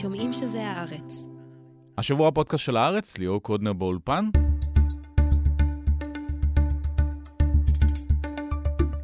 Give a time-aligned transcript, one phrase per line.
[0.00, 1.28] שומעים שזה הארץ.
[1.98, 4.24] השבוע הפודקאסט של הארץ, ליאור קודנר באולפן.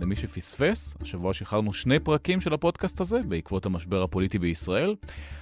[0.06, 4.94] למי שפספס, השבוע שחררנו שני פרקים של הפודקאסט הזה בעקבות המשבר הפוליטי בישראל.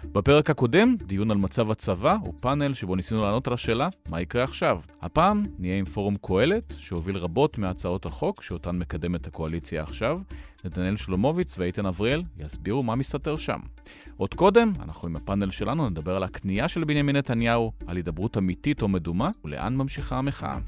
[0.05, 4.81] בפרק הקודם, דיון על מצב הצבא ופאנל שבו ניסינו לענות על השאלה, מה יקרה עכשיו?
[5.03, 10.19] הפעם נהיה עם פורום קהלת, שהוביל רבות מהצעות החוק שאותן מקדמת הקואליציה עכשיו.
[10.65, 13.59] נתנאל שלומוביץ ואיתן אבריאל יסבירו מה מסתתר שם.
[14.17, 18.83] עוד קודם, אנחנו עם הפאנל שלנו נדבר על הכניעה של בנימין נתניהו, על הידברות אמיתית
[18.83, 20.59] או מדומה, ולאן ממשיכה המחאה.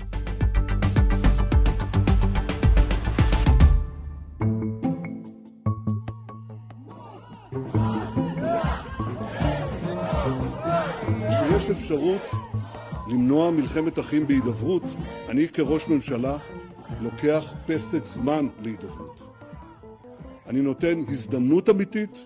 [11.30, 12.30] כשיש אפשרות
[13.12, 14.82] למנוע מלחמת אחים בהידברות,
[15.28, 16.38] אני כראש ממשלה
[17.00, 19.22] לוקח פסק זמן להידברות.
[20.46, 22.24] אני נותן הזדמנות אמיתית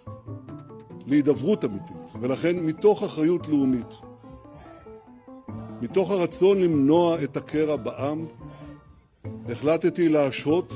[1.06, 3.94] להידברות אמיתית, ולכן מתוך אחריות לאומית,
[5.82, 8.26] מתוך הרצון למנוע את הקרע בעם,
[9.48, 10.74] החלטתי להשהות,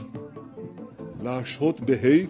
[1.24, 2.26] להשהות בה'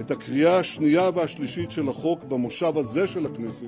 [0.00, 3.66] את הקריאה השנייה והשלישית של החוק במושב הזה של הכנסת,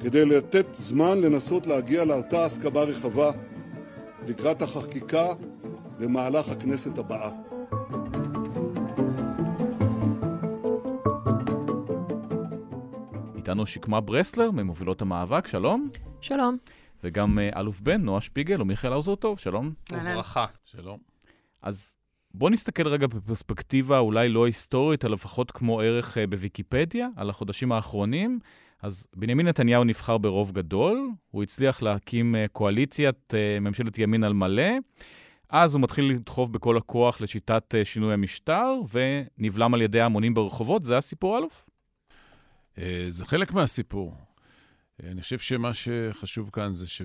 [0.00, 3.30] כדי לתת זמן לנסות להגיע לאותה הסכמה רחבה
[4.28, 5.26] לקראת החקיקה
[5.98, 7.30] במהלך הכנסת הבאה.
[13.36, 15.88] איתנו שקמה ברסלר ממובילות המאבק, שלום.
[16.20, 16.56] שלום.
[17.04, 19.72] וגם אה, אלוף בן, נועה שפיגל ומיכאל האוזר טוב, שלום.
[19.92, 20.46] וברכה.
[20.64, 20.98] שלום.
[21.62, 21.96] אז
[22.34, 27.72] בואו נסתכל רגע בפרספקטיבה אולי לא היסטורית, אלא לפחות כמו ערך אה, בוויקיפדיה, על החודשים
[27.72, 28.38] האחרונים.
[28.82, 34.72] אז בנימין נתניהו נבחר ברוב גדול, הוא הצליח להקים אה, קואליציית ממשלת ימין על מלא.
[35.50, 40.84] אז הוא מתחיל לדחוף בכל הכוח לשיטת שינוי המשטר, ונבלם על ידי ההמונים ברחובות.
[40.84, 41.66] זה הסיפור, אלוף?
[43.08, 44.14] זה חלק מהסיפור.
[45.02, 47.02] אני חושב שמה שחשוב כאן זה ש...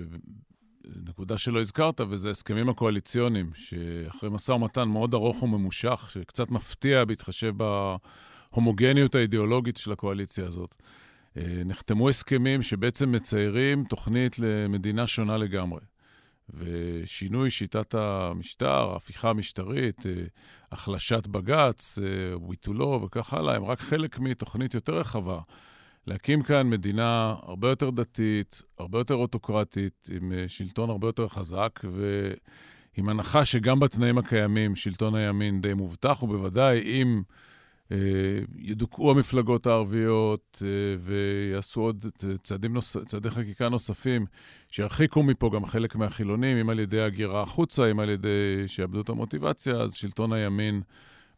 [1.08, 7.54] נקודה שלא הזכרת, וזה ההסכמים הקואליציוניים, שאחרי משא ומתן מאוד ארוך וממושך, שקצת מפתיע בהתחשב
[8.52, 10.76] בהומוגניות האידיאולוגית של הקואליציה הזאת,
[11.64, 15.80] נחתמו הסכמים שבעצם מציירים תוכנית למדינה שונה לגמרי.
[16.54, 20.00] ושינוי שיטת המשטר, ההפיכה המשטרית,
[20.72, 21.98] החלשת בג"ץ,
[22.48, 25.40] ביטולו וכך הלאה, הם רק חלק מתוכנית יותר רחבה.
[26.06, 33.08] להקים כאן מדינה הרבה יותר דתית, הרבה יותר אוטוקרטית, עם שלטון הרבה יותר חזק, ועם
[33.08, 37.22] הנחה שגם בתנאים הקיימים שלטון הימין די מובטח, ובוודאי אם
[37.92, 37.96] אה,
[38.58, 40.68] ידוכאו המפלגות הערביות אה,
[41.00, 42.06] ויעשו עוד
[42.42, 42.96] צעדים נוס...
[42.96, 44.26] צעדי חקיקה נוספים,
[44.70, 49.08] שירחיקו מפה גם חלק מהחילונים, אם על ידי הגירה החוצה, אם על ידי שיאבדו את
[49.08, 50.82] המוטיבציה, אז שלטון הימין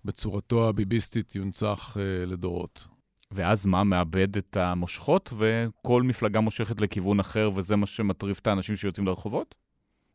[0.04, 2.94] בצורתו הביביסטית יונצח אה, לדורות.
[3.34, 8.76] ואז מה, מאבד את המושכות, וכל מפלגה מושכת לכיוון אחר, וזה מה שמטריף את האנשים
[8.76, 9.54] שיוצאים לרחובות?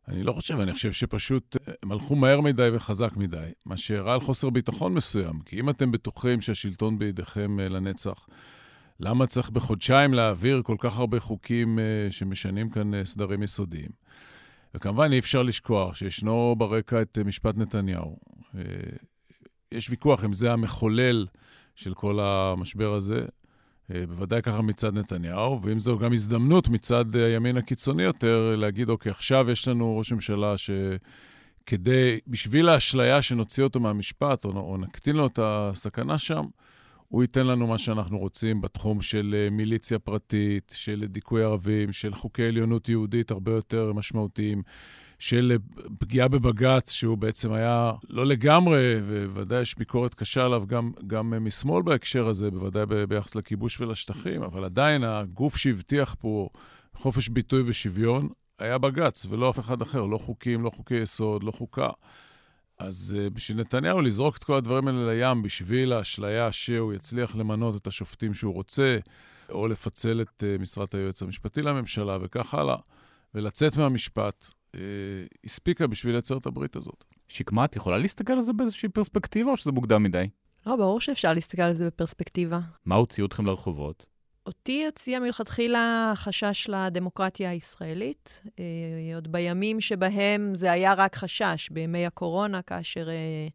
[0.07, 4.19] אני לא חושב, אני חושב שפשוט הם הלכו מהר מדי וחזק מדי, מה שהראה על
[4.19, 5.40] חוסר ביטחון מסוים.
[5.46, 8.28] כי אם אתם בטוחים שהשלטון בידיכם לנצח,
[9.00, 13.90] למה צריך בחודשיים להעביר כל כך הרבה חוקים שמשנים כאן סדרים יסודיים?
[14.74, 18.18] וכמובן, אי אפשר לשכוח שישנו ברקע את משפט נתניהו.
[19.72, 21.25] יש ויכוח אם זה המחולל
[21.80, 23.26] של כל המשבר הזה,
[23.90, 29.52] בוודאי ככה מצד נתניהו, ואם זו גם הזדמנות מצד הימין הקיצוני יותר, להגיד, אוקיי, עכשיו
[29.52, 35.40] יש לנו ראש ממשלה שכדי, בשביל האשליה שנוציא אותו מהמשפט, או, או נקטין לו את
[35.42, 36.46] הסכנה שם,
[37.08, 42.46] הוא ייתן לנו מה שאנחנו רוצים בתחום של מיליציה פרטית, של דיכוי ערבים, של חוקי
[42.46, 44.62] עליונות יהודית הרבה יותר משמעותיים.
[45.19, 45.57] של
[46.00, 51.84] פגיעה בבג"ץ, שהוא בעצם היה לא לגמרי, ובוודאי יש ביקורת קשה עליו גם, גם משמאל
[51.84, 56.50] בהקשר הזה, בוודאי ביחס לכיבוש ולשטחים, אבל עדיין הגוף שהבטיח פה
[56.96, 61.51] חופש ביטוי ושוויון היה בג"ץ, ולא אף אחד אחר, לא חוקים, לא חוקי יסוד, לא
[61.51, 61.90] חוקה.
[62.78, 67.88] אז בשביל נתניהו לזרוק את כל הדברים האלה לים בשביל האשליה שהוא יצליח למנות את
[67.88, 68.98] השופטים שהוא רוצה,
[69.50, 72.75] או לפצל את משרת היועץ המשפטי לממשלה וכך הלאה,
[73.36, 74.81] ולצאת מהמשפט, אה,
[75.45, 77.06] הספיקה בשביל לייצר את הברית הזאת.
[77.27, 80.30] שקמה, את יכולה להסתכל על זה באיזושהי פרספקטיבה, או שזה מוקדם מדי?
[80.66, 82.60] לא, ברור שאפשר להסתכל על זה בפרספקטיבה.
[82.86, 84.06] מה הוציאו אתכם לרחובות?
[84.45, 88.42] אותי הציע מלכתחילה חשש לדמוקרטיה הישראלית.
[88.60, 93.48] אה, עוד בימים שבהם זה היה רק חשש, בימי הקורונה, כאשר אה,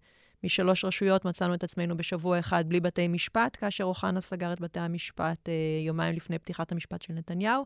[0.45, 4.81] משלוש רשויות מצאנו את עצמנו בשבוע אחד בלי בתי משפט, כאשר אוחנה סגר את בתי
[4.81, 5.55] המשפט אה,
[5.87, 7.65] יומיים לפני פתיחת המשפט של נתניהו.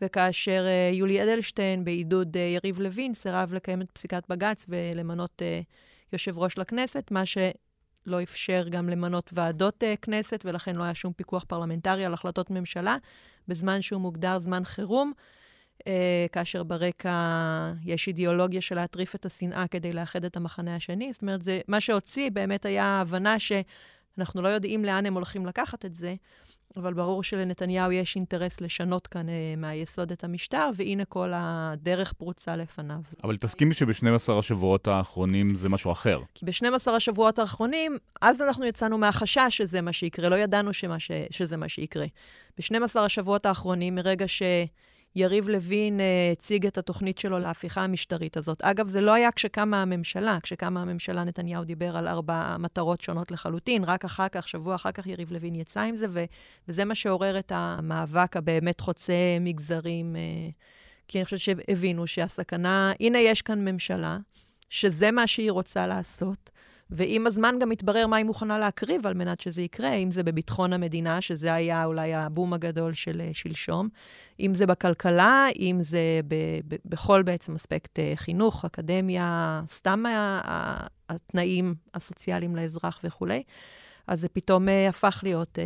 [0.00, 5.64] וכאשר אה, יולי אדלשטיין, בעידוד אה, יריב לוין, סירב לקיים את פסיקת בג"ץ ולמנות אה,
[6.12, 7.22] יושב ראש לכנסת, מה
[8.06, 12.96] שלא אפשר גם למנות ועדות כנסת, ולכן לא היה שום פיקוח פרלמנטרי על החלטות ממשלה,
[13.48, 15.12] בזמן שהוא מוגדר זמן חירום,
[16.32, 21.12] כאשר ברקע יש אידיאולוגיה של להטריף את השנאה כדי לאחד את המחנה השני.
[21.12, 23.38] זאת אומרת, זה, מה שהוציא באמת היה ההבנה
[24.16, 26.14] שאנחנו לא יודעים לאן הם הולכים לקחת את זה,
[26.76, 32.56] אבל ברור שלנתניהו יש אינטרס לשנות כאן אה, מהיסוד את המשטר, והנה כל הדרך פרוצה
[32.56, 32.98] לפניו.
[33.24, 36.20] אבל תסכימי שב-12 השבועות האחרונים זה משהו אחר.
[36.34, 41.10] כי ב-12 השבועות האחרונים, אז אנחנו יצאנו מהחשש שזה מה שיקרה, לא ידענו שמה ש...
[41.30, 42.06] שזה מה שיקרה.
[42.58, 44.42] ב-12 השבועות האחרונים, מרגע ש...
[45.16, 48.62] יריב לוין uh, הציג את התוכנית שלו להפיכה המשטרית הזאת.
[48.62, 50.38] אגב, זה לא היה כשקמה הממשלה.
[50.42, 53.84] כשקמה הממשלה, נתניהו דיבר על ארבע מטרות שונות לחלוטין.
[53.84, 56.24] רק אחר כך, שבוע אחר כך, יריב לוין יצא עם זה, ו-
[56.68, 60.16] וזה מה שעורר את המאבק הבאמת חוצה מגזרים.
[60.16, 60.52] Uh,
[61.08, 64.18] כי אני חושבת שהבינו שהסכנה, הנה יש כאן ממשלה,
[64.70, 66.50] שזה מה שהיא רוצה לעשות.
[66.90, 70.72] ועם הזמן גם מתברר מה היא מוכנה להקריב על מנת שזה יקרה, אם זה בביטחון
[70.72, 73.88] המדינה, שזה היה אולי הבום הגדול של אה, שלשום,
[74.40, 80.04] אם זה בכלכלה, אם זה ב- ב- בכל בעצם אספקט אה, חינוך, אקדמיה, סתם
[81.08, 83.42] התנאים הסוציאליים לאזרח וכולי.
[84.06, 85.58] אז זה פתאום uh, הפך להיות,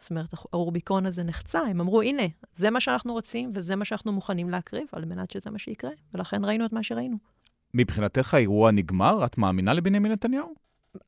[0.00, 1.60] זאת אומרת, האורביקון הזה נחצה.
[1.60, 2.22] הם אמרו, הנה,
[2.54, 5.90] זה מה שאנחנו רוצים וזה מה שאנחנו מוכנים להקריב על מנת שזה מה שיקרה.
[6.14, 7.31] ולכן ראינו את מה שראינו.
[7.74, 9.24] מבחינתך האירוע נגמר?
[9.24, 10.54] את מאמינה לבנימין נתניהו?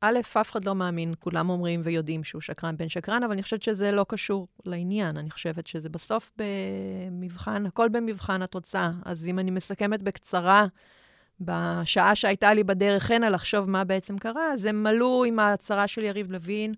[0.01, 3.63] א', אף אחד לא מאמין, כולם אומרים ויודעים שהוא שקרן בן שקרן, אבל אני חושבת
[3.63, 5.17] שזה לא קשור לעניין.
[5.17, 8.91] אני חושבת שזה בסוף במבחן, הכל במבחן התוצאה.
[9.05, 10.67] אז אם אני מסכמת בקצרה,
[11.41, 16.03] בשעה שהייתה לי בדרך הנה לחשוב מה בעצם קרה, אז הם מלאו עם ההצהרה של
[16.03, 16.75] יריב לוין,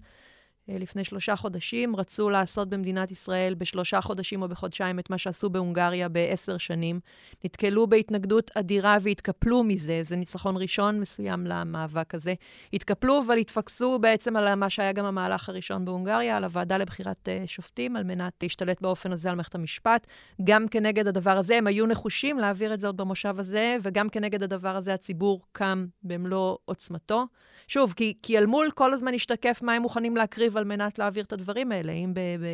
[0.68, 6.08] לפני שלושה חודשים, רצו לעשות במדינת ישראל בשלושה חודשים או בחודשיים את מה שעשו בהונגריה
[6.08, 7.00] בעשר שנים.
[7.44, 12.34] נתקלו בהתנגדות אדירה והתקפלו מזה, זה ניצחון ראשון מסוים למאבק הזה.
[12.72, 17.46] התקפלו, אבל התפקסו בעצם על מה שהיה גם המהלך הראשון בהונגריה, על הוועדה לבחירת uh,
[17.46, 20.06] שופטים, על מנת להשתלט באופן הזה על מערכת המשפט.
[20.44, 24.42] גם כנגד הדבר הזה, הם היו נחושים להעביר את זה עוד במושב הזה, וגם כנגד
[24.42, 27.26] הדבר הזה הציבור קם במלוא עוצמתו.
[27.68, 31.24] שוב, כי, כי אל מול כל הזמן השתקף מה הם מוכנים להקריב על מנת להעביר
[31.24, 32.46] את הדברים האלה, ב, ב,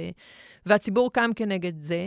[0.66, 2.06] והציבור קם כנגד זה.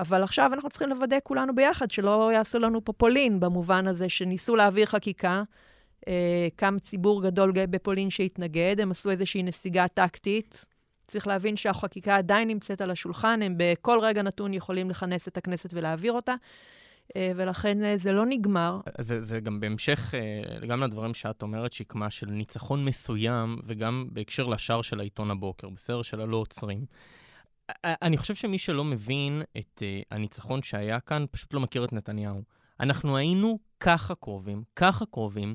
[0.00, 4.86] אבל עכשיו אנחנו צריכים לוודא כולנו ביחד שלא יעשו לנו פופולין, במובן הזה שניסו להעביר
[4.86, 5.42] חקיקה.
[6.08, 10.66] אה, קם ציבור גדול בפולין שהתנגד, הם עשו איזושהי נסיגה טקטית.
[11.06, 15.70] צריך להבין שהחקיקה עדיין נמצאת על השולחן, הם בכל רגע נתון יכולים לכנס את הכנסת
[15.74, 16.34] ולהעביר אותה.
[17.16, 18.80] אה, ולכן אה, זה לא נגמר.
[19.00, 24.46] זה, זה גם בהמשך, אה, גם לדברים שאת אומרת, שקמה של ניצחון מסוים, וגם בהקשר
[24.46, 26.84] לשער של העיתון הבוקר, בסדר של הלא עוצרים.
[27.84, 32.42] אני חושב שמי שלא מבין את הניצחון שהיה כאן, פשוט לא מכיר את נתניהו.
[32.80, 35.54] אנחנו היינו ככה קרובים, ככה קרובים,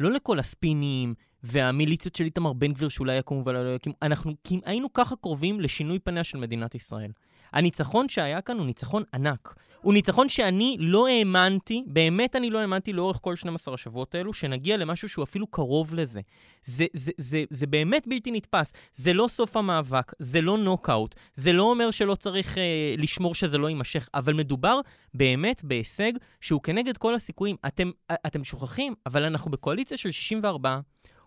[0.00, 4.32] לא לכל הספינים והמיליציות של איתמר בן גביר שאולי יקומו ולא יקומו, אנחנו
[4.64, 7.10] היינו ככה קרובים לשינוי פניה של מדינת ישראל.
[7.52, 9.54] הניצחון שהיה כאן הוא ניצחון ענק.
[9.82, 14.76] הוא ניצחון שאני לא האמנתי, באמת אני לא האמנתי לאורך כל 12 השבועות האלו, שנגיע
[14.76, 16.20] למשהו שהוא אפילו קרוב לזה.
[16.64, 18.72] זה, זה, זה, זה באמת בלתי נתפס.
[18.92, 23.58] זה לא סוף המאבק, זה לא נוקאוט, זה לא אומר שלא צריך אה, לשמור שזה
[23.58, 24.80] לא יימשך, אבל מדובר
[25.14, 27.56] באמת בהישג שהוא כנגד כל הסיכויים.
[27.66, 30.80] אתם, אתם שוכחים, אבל אנחנו בקואליציה של 64,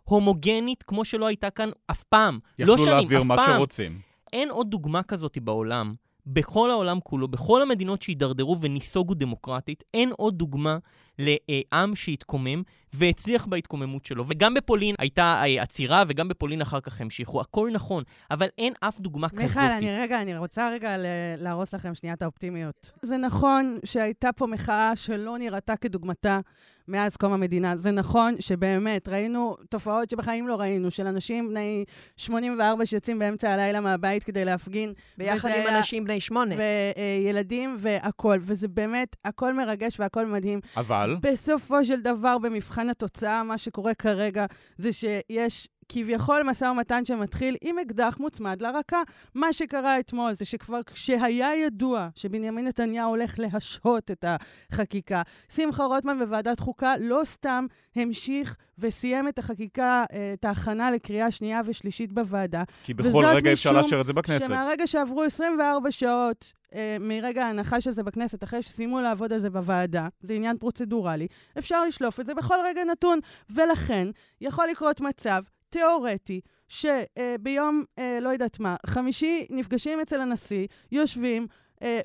[0.04, 2.40] הומוגנית כמו שלא הייתה כאן אף פעם.
[2.60, 3.02] לא שנים, אף פעם.
[3.02, 4.00] יכלו להעביר מה שרוצים.
[4.34, 5.94] אין עוד דוגמה כזאת בעולם
[6.26, 10.78] בכל העולם כולו, בכל המדינות שהידרדרו וניסוגו דמוקרטית, אין עוד דוגמה
[11.20, 12.64] לעם שהתקומם
[12.94, 14.26] והצליח בהתקוממות שלו.
[14.28, 17.42] וגם בפולין הייתה אה, עצירה, וגם בפולין אחר כך המשיכו.
[17.42, 19.42] הכל נכון, אבל אין אף דוגמה כזאת.
[19.42, 20.96] מיכל, אני רגע, אני רוצה רגע
[21.38, 22.92] להרוס לכם שנייה את האופטימיות.
[23.02, 26.40] זה נכון שהייתה פה מחאה שלא נראתה כדוגמתה
[26.88, 27.78] מאז קום המדינה.
[27.78, 31.86] זה נכון שבאמת ראינו תופעות שבחיים לא ראינו, של אנשים בני
[32.18, 34.94] 84 שיוצאים באמצע הלילה מהבית כדי להפגין.
[35.18, 35.78] ביחד עם היה...
[35.78, 36.56] אנשים בני שמונה.
[36.56, 38.40] וילדים והכול.
[38.42, 40.60] וזה באמת, הכל מרגש והכל מדהים.
[40.78, 41.18] אבל?
[41.22, 44.46] בסופו של דבר, במבחן התוצאה, מה שקורה כרגע
[44.78, 49.02] זה שיש כביכול משא ומתן שמתחיל עם אקדח מוצמד לרקה.
[49.36, 55.22] מה שקרה אתמול זה שכבר כשהיה ידוע שבנימין נתניהו הולך להשהות את החקיקה,
[55.56, 61.62] שמחה רוטמן בוועדת חוקה לא סתם המשיך וסיים את החקיקה, אה, את ההכנה לקריאה שנייה
[61.66, 62.64] ושלישית בוועדה.
[62.84, 64.48] כי בכל רגע אפשר לאשר את זה בכנסת.
[64.48, 69.50] שמהרגע שעברו 24 שעות אה, מרגע ההנחה של זה בכנסת, אחרי שסיימו לעבוד על זה
[69.50, 73.20] בוועדה, זה עניין פרוצדורלי, אפשר לשלוף את זה בכל רגע נתון.
[73.50, 74.08] ולכן,
[74.42, 75.44] יכול לקרות מצב
[75.74, 81.48] תיאורטי, שביום, אה, לא יודעת מה, חמישי נפגשים אצל הנשיא, יושבים,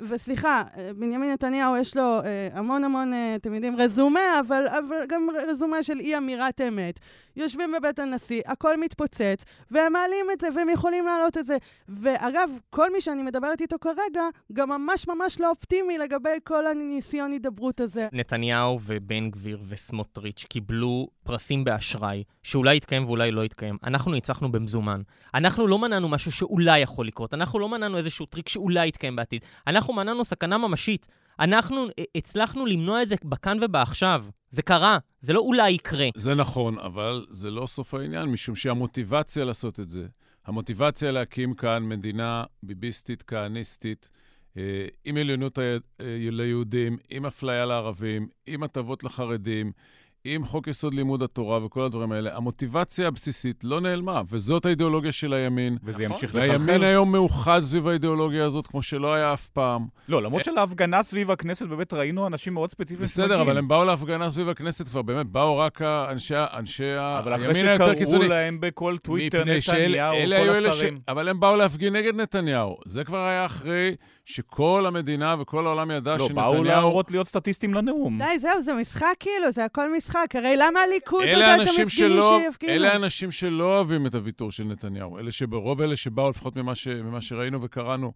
[0.00, 4.96] וסליחה, אה, בנימין נתניהו יש לו אה, המון המון, אה, אתם יודעים, רזומה, אבל, אבל
[5.08, 7.00] גם רזומה של אי-אמירת אמת.
[7.36, 11.56] יושבים בבית הנשיא, הכל מתפוצץ, והם מעלים את זה, והם יכולים להעלות את זה.
[11.88, 17.32] ואגב, כל מי שאני מדברת איתו כרגע, גם ממש ממש לא אופטימי לגבי כל הניסיון
[17.32, 18.08] הידברות הזה.
[18.12, 23.76] נתניהו ובן גביר וסמוטריץ' קיבלו פרסים באשראי, שאולי יתקיים ואולי לא יתקיים.
[23.84, 25.02] אנחנו ניצחנו במזומן.
[25.34, 29.44] אנחנו לא מנענו משהו שאולי יכול לקרות, אנחנו לא מנענו איזשהו טריק שאולי יתקיים בעתיד.
[29.68, 31.06] אנחנו מנענו סכנה ממשית.
[31.40, 34.24] אנחנו אה, הצלחנו למנוע את זה בכאן ובעכשיו.
[34.50, 36.08] זה קרה, זה לא אולי יקרה.
[36.16, 40.06] זה נכון, אבל זה לא סוף העניין, משום שהמוטיבציה לעשות את זה,
[40.46, 44.10] המוטיבציה להקים כאן מדינה ביביסטית, כהניסטית,
[44.56, 45.76] אה, עם עליונות אה,
[46.30, 49.72] ליהודים, עם אפליה לערבים, עם הטבות לחרדים,
[50.24, 55.32] עם חוק יסוד לימוד התורה וכל הדברים האלה, המוטיבציה הבסיסית לא נעלמה, וזאת האידיאולוגיה של
[55.32, 55.78] הימין.
[55.82, 56.04] וזה נכון.
[56.04, 56.84] ימשיך והימין לחלחל.
[56.84, 59.86] היום מאוחד סביב האידיאולוגיה הזאת, כמו שלא היה אף פעם.
[60.08, 64.30] לא, למרות שלהפגנה סביב הכנסת באמת ראינו אנשים מאוד ספציפיים בסדר, אבל הם באו להפגנה
[64.30, 66.84] סביב הכנסת כבר, באמת, באו רק אנשי
[67.18, 68.28] אבל אחרי הימין היותר שקראו קיצוני.
[68.28, 71.00] להם בכל טוויטר נתניהו, כל השרים.
[71.08, 72.76] אבל הם באו להפגין נגד נתניהו.
[72.86, 73.94] זה כבר היה אחרי
[74.28, 76.52] שכל המדינה וכל העולם ידע לא, שנתניהו...
[76.52, 78.18] באו להראות להיות סטטיסטים לנאום.
[78.18, 80.26] די, זהו, זה משחק כאילו, זה הכל משחק.
[80.34, 82.72] הרי למה הליכוד אלה יודע את המפגינים שלא, שיפגינו?
[82.72, 85.18] אלה האנשים שלא אוהבים את הוויתור של נתניהו.
[85.18, 88.12] אלה שברוב אלה שבאו, לפחות ממה, ש, ממה שראינו וקראנו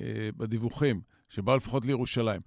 [0.00, 0.04] אה,
[0.36, 2.40] בדיווחים, שבאו לפחות לירושלים.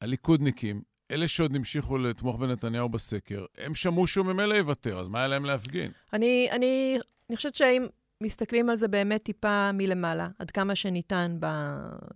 [0.00, 5.28] הליכודניקים, אלה שעוד המשיכו לתמוך בנתניהו בסקר, הם שמעו שהוא ממילא יוותר, אז מה היה
[5.28, 5.90] להם להפגין?
[6.12, 6.98] אני, אני,
[7.30, 7.86] אני חושבת שאם
[8.20, 11.46] מסתכלים על זה באמת טיפה מלמעלה, עד כמה שניתן ב,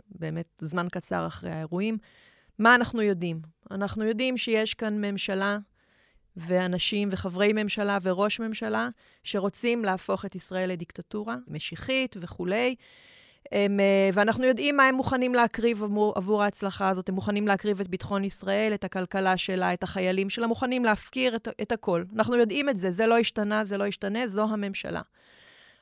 [0.08, 1.98] באמת זמן קצר אחרי האירועים,
[2.58, 3.40] מה אנחנו יודעים?
[3.70, 5.58] אנחנו יודעים שיש כאן ממשלה
[6.36, 8.88] ואנשים וחברי ממשלה וראש ממשלה
[9.24, 12.74] שרוצים להפוך את ישראל לדיקטטורה משיחית וכולי.
[13.52, 17.08] הם, אה, ואנחנו יודעים מה הם מוכנים להקריב עבור, עבור ההצלחה הזאת.
[17.08, 21.48] הם מוכנים להקריב את ביטחון ישראל, את הכלכלה שלה, את החיילים שלה, מוכנים להפקיר את,
[21.62, 22.04] את הכל.
[22.14, 25.02] אנחנו יודעים את זה, זה לא השתנה, זה לא ישתנה, זו הממשלה.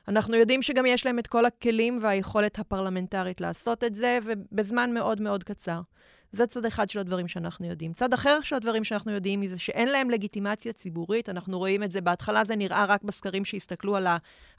[0.07, 5.21] אנחנו יודעים שגם יש להם את כל הכלים והיכולת הפרלמנטרית לעשות את זה, ובזמן מאוד
[5.21, 5.81] מאוד קצר.
[6.31, 7.93] זה צד אחד של הדברים שאנחנו יודעים.
[7.93, 11.29] צד אחר של הדברים שאנחנו יודעים זה שאין להם לגיטימציה ציבורית.
[11.29, 14.07] אנחנו רואים את זה, בהתחלה זה נראה רק בסקרים שהסתכלו על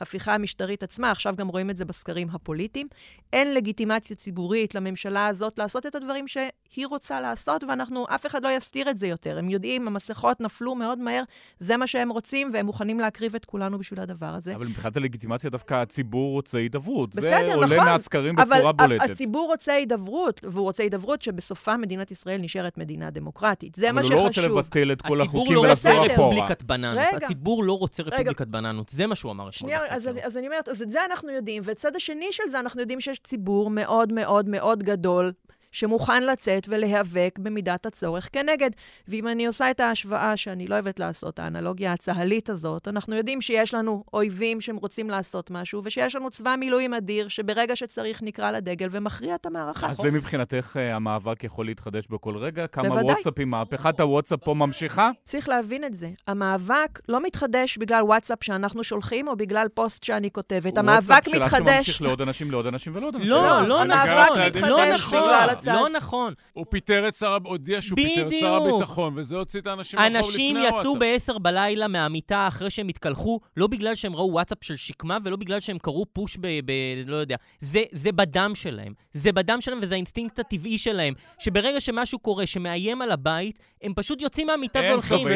[0.00, 2.88] ההפיכה המשטרית עצמה, עכשיו גם רואים את זה בסקרים הפוליטיים.
[3.32, 8.48] אין לגיטימציה ציבורית לממשלה הזאת לעשות את הדברים שהיא רוצה לעשות, ואנחנו, אף אחד לא
[8.56, 9.38] יסתיר את זה יותר.
[9.38, 11.22] הם יודעים, המסכות נפלו מאוד מהר,
[11.60, 14.54] זה מה שהם רוצים, והם מוכנים להקריב את כולנו בשביל הדבר הזה.
[14.54, 17.12] אבל מבחינת הלגיטימציה דווקא הציבור רוצה הידברות.
[17.12, 17.88] זה בסדר, עולה נכון.
[17.88, 19.10] מהסקרים בצורה בולטת.
[19.10, 21.22] הציבור רוצה הידברות, והוא רוצה הידברות
[21.58, 23.74] שבסופה מדינת ישראל נשארת מדינה דמוקרטית.
[23.74, 24.18] זה מה אבל שחשוב.
[24.18, 26.06] הוא לא רוצה לבטל את כל הציבור החוקים לא רוצה ולחזור.
[26.14, 26.28] אחורה.
[26.28, 27.04] רפובליקת בננות.
[27.14, 27.26] רגע.
[27.26, 28.02] הציבור לא רוצה.
[28.02, 28.88] רפובליקת בננות.
[28.88, 30.10] זה מה שהוא אמר אתמול שנייה, אז, בסקר.
[30.10, 33.00] אני- אז אני אומרת, אז את זה אנחנו יודעים, והצד השני של זה, אנחנו יודעים
[33.00, 35.32] שיש ציבור מאוד מאוד מאוד גדול,
[35.72, 38.70] שמוכן לצאת ולהיאבק במידת הצורך כנגד.
[39.08, 43.74] ואם אני עושה את ההשוואה שאני לא אוהבת לעשות, האנלוגיה הצהלית הזאת, אנחנו יודעים שיש
[43.74, 48.88] לנו אויבים שהם רוצים לעשות משהו, ושיש לנו צבא מילואים אדיר, שברגע שצריך נקרא לדגל
[48.90, 49.90] ומכריע את המערכה.
[49.90, 52.66] אז זה מבחינתך אה, המאבק יכול להתחדש בכל רגע?
[52.66, 53.04] כמה בוודאי.
[53.04, 55.10] וואטסאפים, מהפכת הוואטסאפ פה ממשיכה?
[55.24, 56.10] צריך להבין את זה.
[56.26, 60.78] המאבק לא מתחדש בגלל וואטסאפ שאנחנו שולחים, או בגלל פוסט שאני כותבת.
[60.78, 61.86] המאבק וואטסאפ שלה מתחדש...
[61.86, 63.30] שממשיך לעוד אנשים, לעוד אנשים ולעוד אנשים.
[63.30, 65.72] לא, לא, לא המאבק נכון, מתחדש לא בגלל הצד.
[65.72, 66.34] לא נכון.
[66.52, 68.54] הוא פיטר את שר, הודיע שהוא פיטר את שר.
[68.54, 71.36] הביטחון, וזה הוציא את האנשים אנשים לפני יצאו הוואטסאפ.
[71.36, 75.60] ב-10 בלילה מהמיטה אחרי שהם התקלחו, לא בגלל שהם ראו וואטסאפ של שקמה ולא בגלל
[75.60, 76.46] שהם קראו פוש ב...
[76.64, 76.72] ב
[77.06, 77.36] לא יודע.
[77.60, 78.92] זה, זה בדם שלהם.
[79.12, 81.14] זה בדם שלהם וזה האינסטינקט הטבעי שלהם.
[81.38, 85.26] שברגע שמשהו קורה שמאיים על הבית, הם פשוט יוצאים מהמיטה והולכים.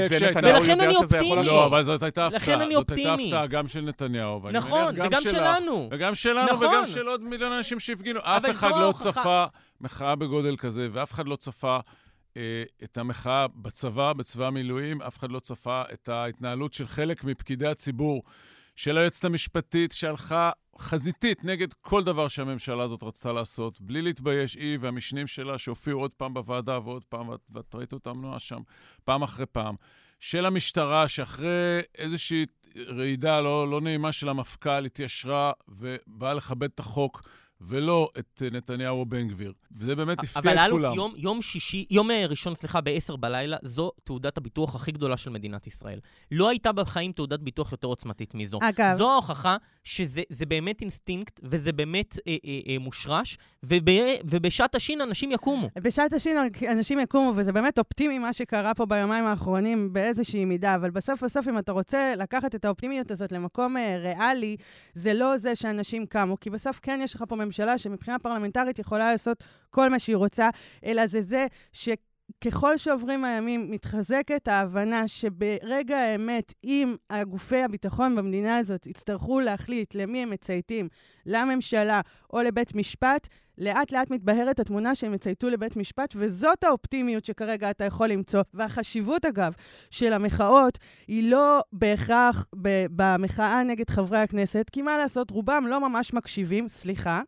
[0.43, 1.45] ולכן אני אופטימי.
[1.45, 2.41] לא, אבל זאת הייתה הפתעה.
[2.41, 3.27] לכן אני זאת הייתה אופטימי.
[3.27, 5.89] הפתעה גם של נתניהו, נכון, וגם שלנו.
[5.91, 6.67] וגם שלנו, נכון.
[6.67, 8.21] וגם של עוד מיליון אנשים שהפגינו.
[8.23, 9.11] אף אחד לא ההוכחה.
[9.11, 9.45] צפה
[9.83, 11.79] מחאה בגודל כזה, ואף אחד לא צפה
[12.37, 17.67] אה, את המחאה בצבא, בצבא המילואים, אף אחד לא צפה את ההתנהלות של חלק מפקידי
[17.67, 18.23] הציבור,
[18.77, 24.79] של היועצת המשפטית שהלכה חזיתית נגד כל דבר שהממשלה הזאת רצתה לעשות, בלי להתבייש, היא
[24.81, 28.61] והמשנים שלה שהופיעו עוד פעם בוועדה ועוד פעם, ואת- ראית אותם נועה שם,
[29.05, 29.75] פעם אחרי פעם.
[30.21, 32.47] של המשטרה, שאחרי איזושהי
[32.77, 37.23] רעידה לא, לא נעימה של המפכ"ל, התיישרה ובאה לכבד את החוק,
[37.69, 39.53] ולא את אה, נתניהו או בן גביר.
[39.77, 40.95] וזה באמת הפתיע אבל את אלוף, כולם.
[40.95, 45.31] יום, יום שישי, יום אה, ראשון, סליחה, ב-10 בלילה, זו תעודת הביטוח הכי גדולה של
[45.31, 45.99] מדינת ישראל.
[46.31, 48.59] לא הייתה בחיים תעודת ביטוח יותר עוצמתית מזו.
[48.63, 48.95] אגב.
[48.97, 53.89] זו ההוכחה שזה זה באמת אינסטינקט, וזה באמת אה, אה, אה, מושרש, וב,
[54.25, 55.69] ובשעת השין אנשים יקומו.
[55.83, 56.37] בשעת השין
[56.71, 61.49] אנשים יקומו, וזה באמת אופטימי מה שקרה פה ביומיים האחרונים באיזושהי מידה, אבל בסוף בסוף,
[61.49, 64.57] אם אתה רוצה לקחת את האופטימיות הזאת למקום אה, ריאלי,
[64.95, 69.13] זה לא זה שאנשים קמו, כי בסוף כן יש לך פה ממשלה שמבחינה פרלמנטרית יכולה
[69.13, 70.49] לעשות כל מה שהיא רוצה,
[70.85, 71.89] אלא זה זה ש...
[72.45, 80.23] ככל שעוברים הימים, מתחזקת ההבנה שברגע האמת, אם הגופי הביטחון במדינה הזאת יצטרכו להחליט למי
[80.23, 80.89] הם מצייתים,
[81.27, 82.01] לממשלה
[82.33, 83.29] או לבית משפט,
[83.63, 88.43] לאט לאט מתבהרת התמונה שהם יצייתו לבית משפט, וזאת האופטימיות שכרגע אתה יכול למצוא.
[88.55, 89.53] והחשיבות, אגב,
[89.91, 90.79] של המחאות
[91.09, 92.47] היא לא בהכרח
[92.91, 97.21] במחאה נגד חברי הכנסת, כי מה לעשות, רובם לא ממש מקשיבים, סליחה.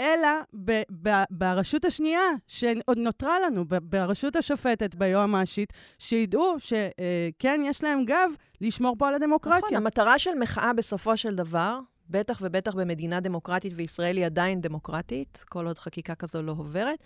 [0.00, 0.28] אלא
[0.64, 8.04] ב- ב- ברשות השנייה, שעוד נותרה לנו, ב- ברשות השופטת, ביועמ"שית, שידעו שכן, יש להם
[8.04, 8.30] גב
[8.60, 9.58] לשמור פה על הדמוקרטיה.
[9.58, 11.78] נכון, המטרה של מחאה בסופו של דבר,
[12.10, 16.98] בטח ובטח במדינה דמוקרטית, וישראל היא עדיין דמוקרטית, כל עוד חקיקה כזו לא עוברת,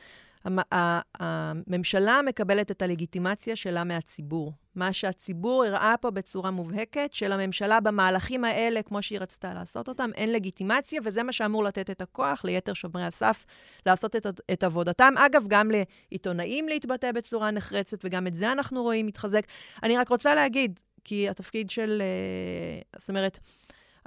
[1.20, 4.52] הממשלה מקבלת את הלגיטימציה שלה מהציבור.
[4.74, 10.32] מה שהציבור הראה פה בצורה מובהקת, שלממשלה במהלכים האלה, כמו שהיא רצתה לעשות אותם, אין
[10.32, 13.46] לגיטימציה, וזה מה שאמור לתת את הכוח ליתר שומרי הסף
[13.86, 15.14] לעשות את, את עבודתם.
[15.18, 19.42] אגב, גם לעיתונאים להתבטא בצורה נחרצת, וגם את זה אנחנו רואים מתחזק.
[19.82, 22.02] אני רק רוצה להגיד, כי התפקיד של...
[22.02, 23.38] אה, זאת אומרת,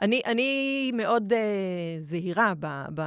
[0.02, 1.36] אני, אני מאוד uh,
[2.02, 3.02] זהירה, ב, ב,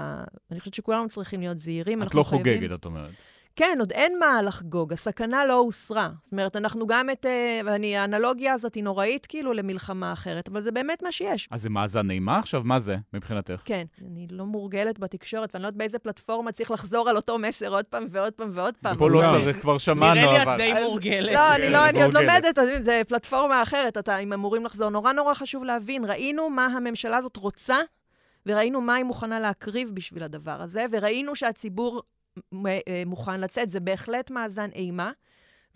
[0.50, 2.02] אני חושבת שכולנו צריכים להיות זהירים.
[2.02, 2.60] את לא חייבים...
[2.60, 3.22] חוגגת, את אומרת.
[3.56, 6.10] כן, עוד אין מה לחגוג, הסכנה לא הוסרה.
[6.22, 7.26] זאת אומרת, אנחנו גם את...
[7.26, 11.48] אה, ואני, האנלוגיה הזאת היא נוראית כאילו למלחמה אחרת, אבל זה באמת מה שיש.
[11.50, 12.62] אז זה מאזן נעימה עכשיו?
[12.64, 13.62] מה זה, מבחינתך?
[13.64, 17.74] כן, אני לא מורגלת בתקשורת, ואני לא יודעת באיזה פלטפורמה צריך לחזור על אותו מסר
[17.74, 18.96] עוד פעם ועוד פעם ועוד פעם.
[18.96, 20.30] פה לא צריך, כבר שמענו, אבל...
[20.30, 21.32] נראה לי את די מורגלת.
[21.32, 24.90] לא, אני לא, אני עוד לומדת, זה פלטפורמה אחרת, אתה, אם אמורים לחזור.
[24.90, 27.76] נורא נורא חשוב להבין, ראינו מה הממשלה הזאת רוצה,
[28.46, 32.02] וראינו מה היא מוכנה להקריב בשביל הדבר הזה, וראינו שהציבור
[33.06, 33.70] מוכן לצאת.
[33.70, 35.12] זה בהחלט מאזן אימה.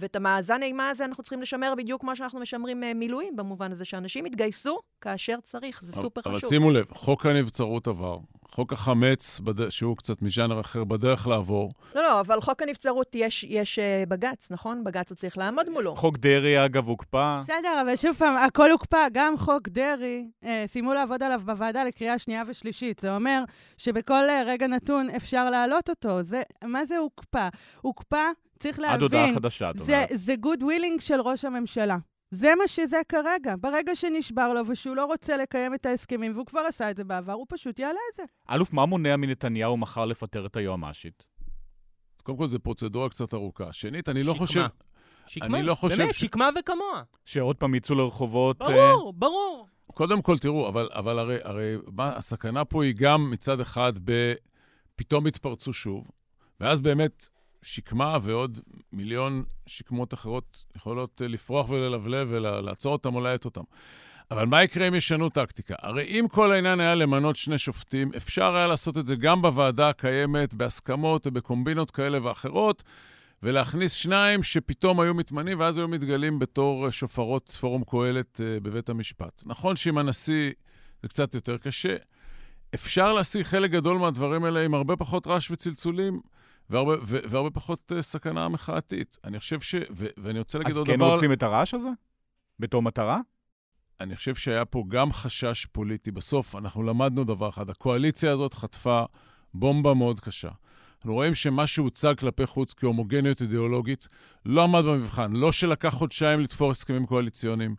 [0.01, 3.85] ואת המאזן אימה הזה אנחנו צריכים לשמר בדיוק כמו שאנחנו משמרים אה, מילואים, במובן הזה
[3.85, 6.45] שאנשים יתגייסו כאשר צריך, זה סופר אבל חשוב.
[6.45, 8.19] אבל שימו לב, חוק הנבצרות עבר,
[8.53, 9.69] חוק החמץ, בד...
[9.69, 11.73] שהוא קצת מז'אנר אחר, בדרך לעבור.
[11.95, 14.85] לא, לא, אבל חוק הנבצרות יש, יש אה, בג"ץ, נכון?
[14.85, 15.97] בג"ץ הוא צריך לעמוד מולו.
[15.97, 17.41] חוק דרעי, אגב, הוקפא.
[17.41, 19.07] בסדר, אבל שוב פעם, הכל הוקפא.
[19.13, 22.99] גם חוק דרעי, אה, סיימו לעבוד עליו בוועדה לקריאה שנייה ושלישית.
[22.99, 23.45] זה אומר
[23.77, 26.23] שבכל אה, רגע נתון אפשר להעלות אותו.
[26.23, 27.49] זה, מה זה הוקפא?
[27.81, 28.25] הוקפא,
[28.59, 28.95] צריך להבין...
[28.95, 30.09] עד הודעה חדשה, את אומרת.
[30.11, 31.97] זה good willing של ראש הממשלה.
[32.31, 33.55] זה מה שזה כרגע.
[33.61, 37.33] ברגע שנשבר לו ושהוא לא רוצה לקיים את ההסכמים, והוא כבר עשה את זה בעבר,
[37.33, 38.23] הוא פשוט יעלה את זה.
[38.51, 41.25] אלוף, מה מונע מנתניהו מחר לפטר את היועמ"שית?
[42.23, 43.73] קודם כל, זו פרוצדורה קצת ארוכה.
[43.73, 44.67] שנית, אני לא חושב...
[45.27, 46.21] שקמה, אני לא חושב באמת, ש...
[46.21, 47.03] שקמה וכמוה.
[47.25, 48.59] שעוד פעם יצאו לרחובות...
[48.59, 49.19] ברור, uh...
[49.19, 49.67] ברור.
[49.95, 54.33] קודם כל, תראו, אבל, אבל הרי, הרי מה, הסכנה פה היא גם מצד אחד ב...
[54.97, 56.11] פתאום יתפרצו שוב,
[56.61, 57.29] ואז באמת
[57.63, 58.61] שקמה ועוד
[58.93, 63.63] מיליון שקמות אחרות יכולות אה, לפרוח וללבלב ולעצור אותם או להאט אותם.
[64.31, 65.75] אבל מה יקרה אם ישנו טקטיקה?
[65.83, 69.89] הרי אם כל העניין היה למנות שני שופטים, אפשר היה לעשות את זה גם בוועדה
[69.89, 72.83] הקיימת, בהסכמות ובקומבינות כאלה ואחרות,
[73.43, 79.43] ולהכניס שניים שפתאום היו מתמנים, ואז היו מתגלים בתור שופרות פורום קהלת אה, בבית המשפט.
[79.47, 80.53] נכון שעם הנשיא
[81.03, 81.97] זה קצת יותר קשה.
[82.75, 86.21] אפשר להשיג חלק גדול מהדברים האלה עם הרבה פחות רעש וצלצולים.
[86.71, 89.19] והרבה, והרבה פחות uh, סכנה מחאתית.
[89.25, 89.75] אני חושב ש...
[89.91, 91.05] ו, ואני רוצה להגיד עוד כן דבר...
[91.05, 91.89] אז כן רוצים את הרעש הזה?
[92.59, 93.21] בתור מטרה?
[94.01, 96.11] אני חושב שהיה פה גם חשש פוליטי.
[96.11, 99.05] בסוף, אנחנו למדנו דבר אחד, הקואליציה הזאת חטפה
[99.55, 100.51] בומבה מאוד קשה.
[100.97, 104.09] אנחנו רואים שמה שהוצג כלפי חוץ כהומוגניות אידיאולוגית
[104.47, 105.33] לא עמד במבחן.
[105.33, 107.77] לא שלקח חודשיים לתפור הסכמים קואליציוניים,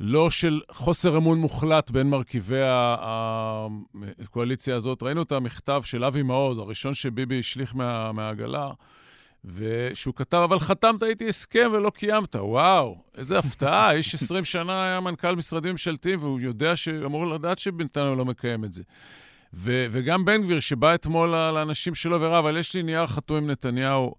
[0.00, 2.60] לא של חוסר אמון מוחלט בין מרכיבי
[4.24, 5.02] הקואליציה הזאת.
[5.02, 8.70] ראינו את המכתב של אבי מעוז, הראשון שביבי השליך מה, מהעגלה,
[9.44, 12.36] ושהוא כתב, אבל חתמת איתי הסכם ולא קיימת.
[12.36, 16.88] וואו, איזה הפתעה, איש 20 שנה היה מנכ"ל משרדים ממשלתיים, והוא יודע, ש...
[16.88, 18.82] אמור לדעת שבינתיים הוא לא מקיים את זה.
[19.54, 23.50] ו- וגם בן גביר, שבא אתמול לאנשים שלו ורב, אבל יש לי נייר חתום עם
[23.50, 24.14] נתניהו.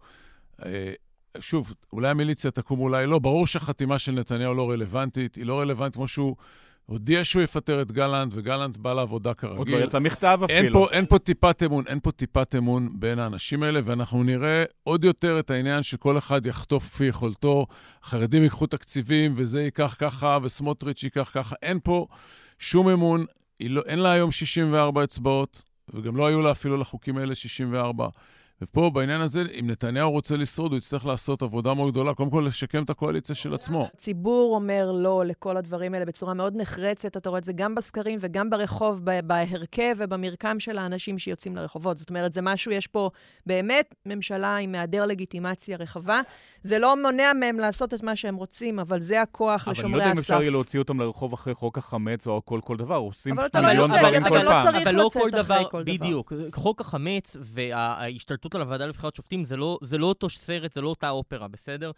[1.39, 3.19] שוב, אולי המיליציה תקום, אולי לא.
[3.19, 5.35] ברור שהחתימה של נתניהו לא רלוונטית.
[5.35, 6.35] היא לא רלוונטית כמו שהוא
[6.85, 9.57] הודיע שהוא יפטר את גלנט, וגלנט בא לעבודה כרגיל.
[9.57, 10.57] עוד לא יצא מכתב אפילו.
[10.57, 14.63] אין פה, אין פה טיפת אמון, אין פה טיפת אמון בין האנשים האלה, ואנחנו נראה
[14.83, 17.65] עוד יותר את העניין שכל אחד יחטוף כפי יכולתו,
[18.03, 21.55] חרדים ייקחו תקציבים, וזה ייקח ככה, וסמוטריץ' ייקח ככה.
[21.61, 22.07] אין פה
[22.59, 23.25] שום אמון,
[23.61, 25.63] לא, אין לה היום 64 אצבעות,
[25.93, 28.07] וגם לא היו לה אפילו לחוקים האלה 64.
[28.61, 32.43] ופה, בעניין הזה, אם נתניהו רוצה לשרוד, הוא יצטרך לעשות עבודה מאוד גדולה, קודם כל
[32.47, 33.87] לשקם את הקואליציה של עצמו.
[33.93, 38.19] הציבור אומר לא לכל הדברים האלה בצורה מאוד נחרצת, אתה רואה את זה גם בסקרים
[38.21, 41.97] וגם ברחוב, בהרכב ובמרקם של האנשים שיוצאים לרחובות.
[41.97, 43.09] זאת אומרת, זה משהו, יש פה
[43.45, 46.21] באמת ממשלה עם היעדר לגיטימציה רחבה.
[46.63, 49.79] זה לא מונע מהם לעשות את מה שהם רוצים, אבל זה הכוח לשומרי הסף.
[49.79, 52.59] אבל אני לא יודע אם אפשר יהיה להוציא אותם לרחוב אחרי חוק החמץ או כל
[52.63, 54.75] כל דבר, עושים מיליון דברים כל פעם.
[54.75, 55.93] אבל לא צריך לצאת אחרי כל דבר.
[55.93, 56.33] בדיוק.
[56.55, 60.89] חוק החמץ וההשתלטות על הוועדה לבחירת שופטים זה לא, זה לא אותו סרט, זה לא
[60.89, 61.91] אותה אופרה, בסדר?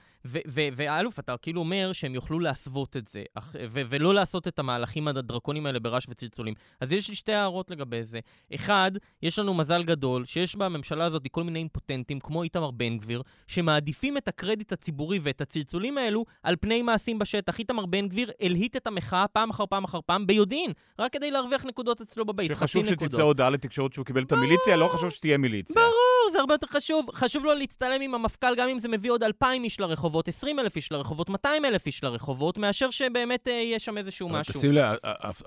[0.55, 3.23] ואלוף, אתה כאילו אומר שהם יוכלו להסוות את זה,
[3.71, 6.53] ולא לעשות את המהלכים הדרקונים האלה ברעש וצלצולים.
[6.81, 8.19] אז יש לי שתי הערות לגבי זה.
[8.55, 13.21] אחד, יש לנו מזל גדול שיש בממשלה הזאת כל מיני אימפוטנטים, כמו איתמר בן גביר,
[13.47, 17.59] שמעדיפים את הקרדיט הציבורי ואת הצלצולים האלו על פני מעשים בשטח.
[17.59, 21.65] איתמר בן גביר הלהיט את המחאה פעם אחר פעם אחר פעם ביודעין, רק כדי להרוויח
[21.65, 22.51] נקודות אצלו בבית.
[22.51, 25.81] שחשוב שתצא הודעה לתקשורת שהוא קיבל את המיליציה, לא חשוב שתהיה מיליציה.
[25.81, 27.05] ברור, זה הרבה יותר חשוב.
[27.13, 30.75] חשוב לו להצטלם עם המפכ"ל, גם אם זה מביא עוד 2,000 איש לרחובות, 20 אלף
[30.75, 34.53] איש לרחובות, 200 אלף איש לרחובות, מאשר שבאמת אה, יש שם איזשהו משהו.
[34.53, 34.95] תשים לב,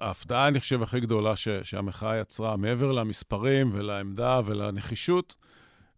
[0.00, 5.36] ההפתעה, אני חושב, הכי גדולה ש, שהמחאה יצרה, מעבר למספרים ולעמדה ולנחישות,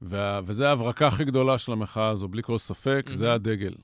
[0.03, 3.75] וה, וזו ההברקה הכי גדולה של המחאה הזו, בלי כל ספק, זה הדגל.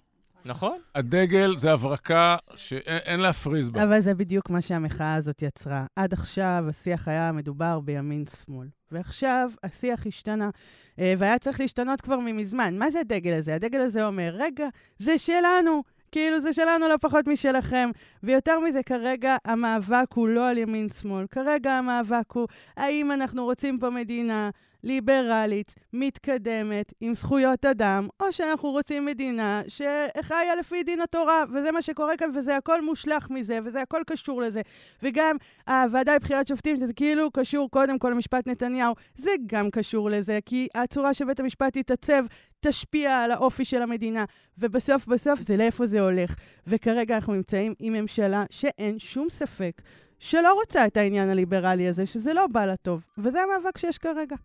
[0.45, 0.79] נכון.
[0.95, 3.83] הדגל זה הברקה שאין להפריז בה.
[3.83, 5.87] אבל זה בדיוק מה שהמחאה הזאת יצרה.
[5.97, 8.67] עד עכשיו השיח היה מדובר בימין-שמאל.
[8.93, 10.51] ועכשיו השיח השתנה,
[10.99, 12.79] אה, והיה צריך להשתנות כבר ממזמן.
[12.79, 13.55] מה זה הדגל הזה?
[13.55, 15.83] הדגל הזה אומר, רגע, זה שלנו.
[16.13, 17.91] כאילו זה שלנו לא פחות משלכם.
[18.23, 21.27] ויותר מזה, כרגע המאבק הוא לא על ימין-שמאל.
[21.31, 24.51] כרגע המאבק הוא האם אנחנו רוצים פה מדינה
[24.85, 31.83] ליברלית, מתקדמת, עם זכויות אדם, או שאנחנו רוצים מדינה שחיה לפי דין התורה, וזה מה
[31.83, 34.61] שקורה כאן, וזה הכל מושלך מזה, וזה הכל קשור לזה.
[35.03, 35.37] וגם
[35.69, 40.69] הוועדה לבחירת שופטים, שזה כאילו קשור קודם כל למשפט נתניהו, זה גם קשור לזה, כי
[40.75, 42.25] הצורה שבית המשפט יתעצב
[42.61, 44.25] תשפיע על האופי של המדינה,
[44.59, 46.37] ובסוף בסוף זה לאיפה זה הולך.
[46.67, 49.83] וכרגע אנחנו נמצאים עם ממשלה שאין שום ספק
[50.19, 54.37] שלא רוצה את העניין הליברלי הזה, שזה לא בא לה טוב, וזה המאבק שיש כרגע.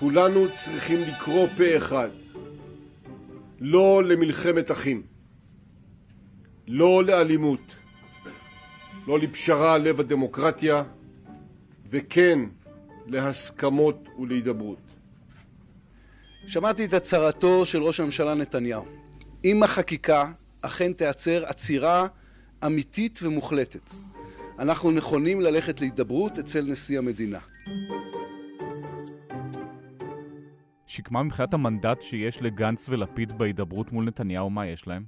[0.00, 2.08] כולנו צריכים לקרוא פה אחד,
[3.60, 5.02] לא למלחמת אחים,
[6.68, 7.74] לא לאלימות,
[9.06, 10.82] לא לפשרה על לב הדמוקרטיה,
[11.90, 12.38] וכן
[13.06, 14.78] להסכמות ולהידברות.
[16.46, 18.84] שמעתי את הצהרתו של ראש הממשלה נתניהו.
[19.44, 20.32] אם החקיקה
[20.62, 22.06] אכן תיעצר עצירה
[22.66, 23.90] אמיתית ומוחלטת,
[24.58, 27.38] אנחנו נכונים ללכת להידברות אצל נשיא המדינה.
[30.90, 35.04] שקמה מבחינת המנדט שיש לגנץ ולפיד בהידברות מול נתניהו, מה יש להם?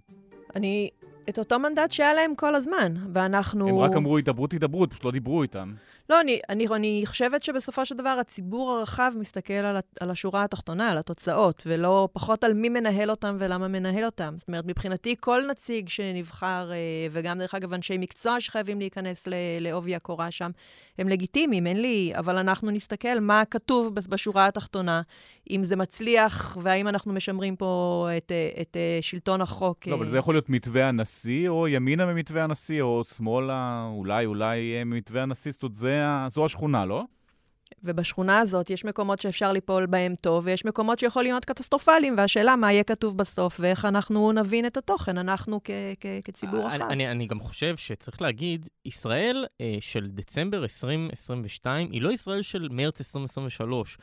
[0.57, 0.91] אני...
[1.29, 3.69] את אותו מנדט שהיה להם כל הזמן, ואנחנו...
[3.69, 5.75] הם רק אמרו הידברות, הידברות, פשוט לא דיברו איתם.
[6.11, 10.91] לא, אני, אני, אני חושבת שבסופו של דבר הציבור הרחב מסתכל על, על השורה התחתונה,
[10.91, 14.35] על התוצאות, ולא פחות על מי מנהל אותם ולמה מנהל אותם.
[14.37, 16.77] זאת אומרת, מבחינתי כל נציג שנבחר, אה,
[17.11, 19.29] וגם דרך אגב אנשי מקצוע שחייבים להיכנס
[19.61, 20.51] לעובי הקורה שם,
[20.99, 25.03] הם לגיטימיים, אין לי, אבל אנחנו נסתכל מה כתוב בשורה התחתונה,
[25.51, 29.87] אם זה מצליח, והאם אנחנו משמרים פה את, את, אה, שלטון החוק.
[29.87, 34.85] לא, אבל זה יכול להיות מתווה הנשיא, או ימינה ממתווה הנשיא, או שמאלה, אולי, אולי
[34.85, 37.05] ממתווה הנשיא, זאת אומרת, זו השכונה, לא?
[37.85, 42.73] ובשכונה הזאת יש מקומות שאפשר ליפול בהם טוב, ויש מקומות שיכולים להיות קטסטרופליים, והשאלה מה
[42.73, 46.81] יהיה כתוב בסוף, ואיך אנחנו נבין את התוכן, אנחנו כ- כ- כציבור רחב.
[46.91, 52.69] אני, אני גם חושב שצריך להגיד, ישראל אה, של דצמבר 2022 היא לא ישראל של
[52.71, 53.99] מרץ 2023.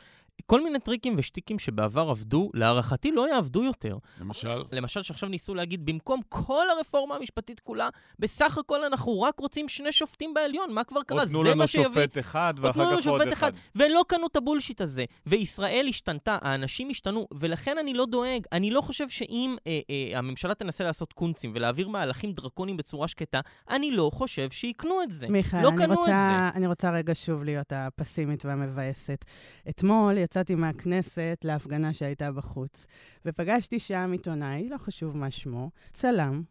[0.46, 3.98] כל מיני טריקים ושטיקים שבעבר עבדו, להערכתי לא יעבדו יותר.
[4.20, 4.62] למשל?
[4.72, 9.92] למשל שעכשיו ניסו להגיד, במקום כל הרפורמה המשפטית כולה, בסך הכל אנחנו רק רוצים שני
[9.92, 11.26] שופטים בעליון, מה כבר קרה?
[11.26, 11.86] זה מה שיביא.
[11.86, 13.32] או תנו לנו שופט אחד ואחר כך עוד אחד.
[13.32, 13.52] אחד.
[13.76, 15.04] ולא קנו את הבולשיט הזה.
[15.26, 18.46] וישראל השתנתה, האנשים השתנו, ולכן אני לא דואג.
[18.52, 23.40] אני לא חושב שאם אה, אה, הממשלה תנסה לעשות קונצים ולהעביר מהלכים דרקוניים בצורה שקטה,
[23.70, 25.28] אני לא חושב שיקנו את זה.
[25.28, 29.24] מיכאל, לא אני, רוצה, אני רוצה רגע שוב להיות הפסימית והמבאסת.
[29.68, 32.86] אתמול יצאתי מהכנסת להפגנה שהייתה בחוץ,
[33.26, 36.42] ופגשתי שם עיתונאי, לא חשוב מה שמו, צלם,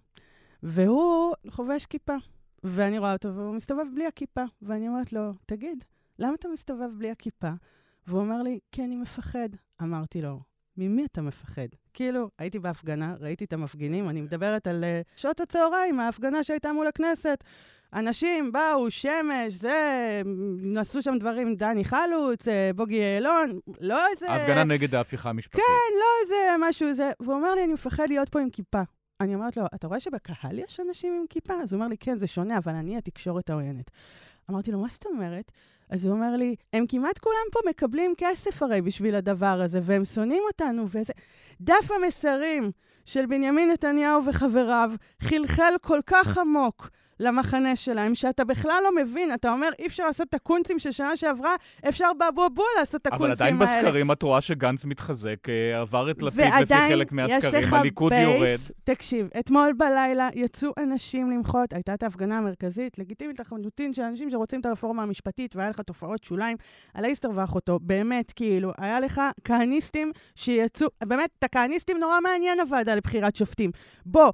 [0.64, 2.16] והוא חובש כיפה.
[2.64, 4.44] ואני רואה אותו והוא מסתובב בלי הכיפה.
[4.62, 5.84] ואני אומרת לו, תגיד,
[6.20, 7.50] למה אתה מסתובב בלי הכיפה?
[8.08, 9.50] והוא אומר לי, כי אני מפחד.
[9.82, 10.40] אמרתי לו,
[10.78, 11.68] ממי אתה מפחד?
[11.94, 16.88] כאילו, הייתי בהפגנה, ראיתי את המפגינים, אני מדברת על uh, שעות הצהריים, ההפגנה שהייתה מול
[16.88, 17.44] הכנסת.
[17.94, 20.22] אנשים באו, שמש, זה,
[20.58, 24.30] נעשו שם דברים, דני חלוץ, אה, בוגי יעלון, לא איזה...
[24.30, 25.62] ההפגנה נגד ההפיכה המשפטית.
[25.62, 26.36] כן, לא איזה
[26.70, 27.12] משהו, זה...
[27.20, 28.82] והוא אומר לי, אני מפחד להיות פה עם כיפה.
[29.22, 31.54] אני אומרת לו, אתה רואה שבקהל יש אנשים עם כיפה?
[31.54, 33.92] אז הוא אומר לי, כן, זה שונה, אבל אני התקשורת העוינת.
[34.50, 35.52] אמרתי לו, מה זאת אומרת?
[35.90, 40.06] אז הוא אומר לי, הם כמעט כולם פה מקבלים כסף הרי בשביל הדבר הזה, והם
[40.06, 41.14] שונאים אותנו, וזה...
[41.62, 42.72] דף המסרים
[43.06, 49.34] של בנימין נתניהו וחבריו חלחל כל כך עמוק למחנה שלהם, שאתה בכלל לא מבין.
[49.34, 51.56] אתה אומר, אי אפשר לעשות את הקונצים של שנה שעברה,
[51.90, 53.34] אפשר באבו לעשות את הקונצים האלה.
[53.34, 58.14] אבל עדיין בסקרים את רואה שגנץ מתחזק, אה, עבר את לפיד לפי חלק מהסקרים, הליכוד
[58.14, 58.60] בייס, יורד.
[58.84, 64.60] תקשיב, אתמול בלילה יצאו אנשים למחות, הייתה את ההפגנה המרכזית, לגיטימית לחלוטין של אנשים שרוצים
[64.60, 66.58] את הרפורמה המשפטית, והיה לך תופעות שוליים
[66.94, 67.80] על האיסטר ואחותו.
[67.82, 73.72] באמת, כאילו, היה לך כהניסטים שיצאו, באמת, את הכהניסטים נורא מעניין הוועדה לבחירת שופטים.
[74.06, 74.32] בוא,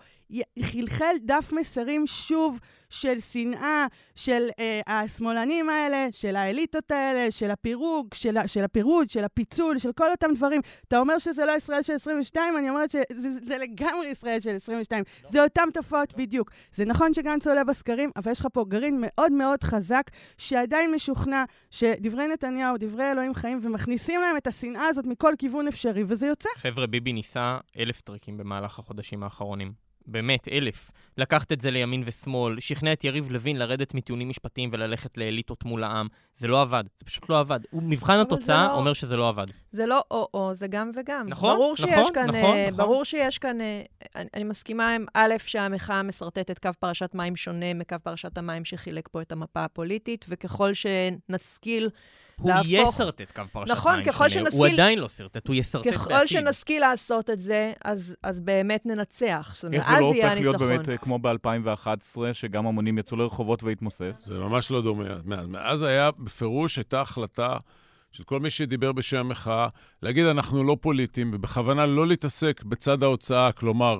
[0.61, 2.59] חלחל דף מסרים שוב
[2.89, 3.85] של שנאה,
[4.15, 9.91] של אה, השמאלנים האלה, של האליטות האלה, של הפירוג, של, של הפירוד, של הפיצול, של
[9.91, 10.61] כל אותם דברים.
[10.87, 13.03] אתה אומר שזה לא ישראל של 22, אני אומרת שזה
[13.47, 15.03] זה לגמרי ישראל של 22.
[15.23, 15.29] לא.
[15.29, 16.51] זה אותם תופעות בדיוק.
[16.71, 20.03] זה נכון שגנץ עולה בסקרים, אבל יש לך פה גרעין מאוד מאוד חזק,
[20.37, 26.03] שעדיין משוכנע שדברי נתניהו, דברי אלוהים חיים, ומכניסים להם את השנאה הזאת מכל כיוון אפשרי,
[26.07, 26.49] וזה יוצא.
[26.57, 29.84] חבר'ה, ביבי ניסה אלף טריקים במהלך החודשים האחרונים.
[30.07, 30.91] באמת, אלף.
[31.17, 35.83] לקחת את זה לימין ושמאל, שכנע את יריב לוין לרדת מטיעונים משפטיים וללכת לאליטות מול
[35.83, 36.07] העם.
[36.35, 37.59] זה לא עבד, זה פשוט לא עבד.
[37.73, 38.73] מבחן התוצאה לא...
[38.73, 39.45] אומר שזה לא עבד.
[39.71, 41.25] זה לא או-או, זה גם וגם.
[41.29, 42.85] נכון, ברור נכון, שיש כאן, נכון, uh, נכון.
[42.85, 47.73] ברור שיש כאן, uh, אני, אני מסכימה עם א', שהמחאה משרטטת קו פרשת מים שונה
[47.73, 51.89] מקו פרשת המים שחילק פה את המפה הפוליטית, וככל שנשכיל...
[52.39, 52.93] הוא להפוך...
[52.95, 54.45] יסרטט קו פרשת נכון, מים ככל שונה.
[54.45, 54.59] שנשכיל...
[54.59, 56.01] הוא עדיין לא סרטט, הוא יסרטט בעתיד.
[56.01, 59.55] ככל שנשכיל לעשות את זה, אז, אז באמת ננצח.
[59.73, 64.23] איך זה לא הופך להיות באמת אה, כמו ב-2011, שגם המונים יצאו לרחובות והתמוסס?
[64.25, 65.03] זה ממש לא דומה.
[65.47, 67.57] מאז היה, בפירוש הייתה החלטה
[68.11, 69.67] של כל מי שדיבר בשם המחאה,
[70.01, 73.99] להגיד אנחנו לא פוליטיים, ובכוונה לא להתעסק בצד ההוצאה, כלומר,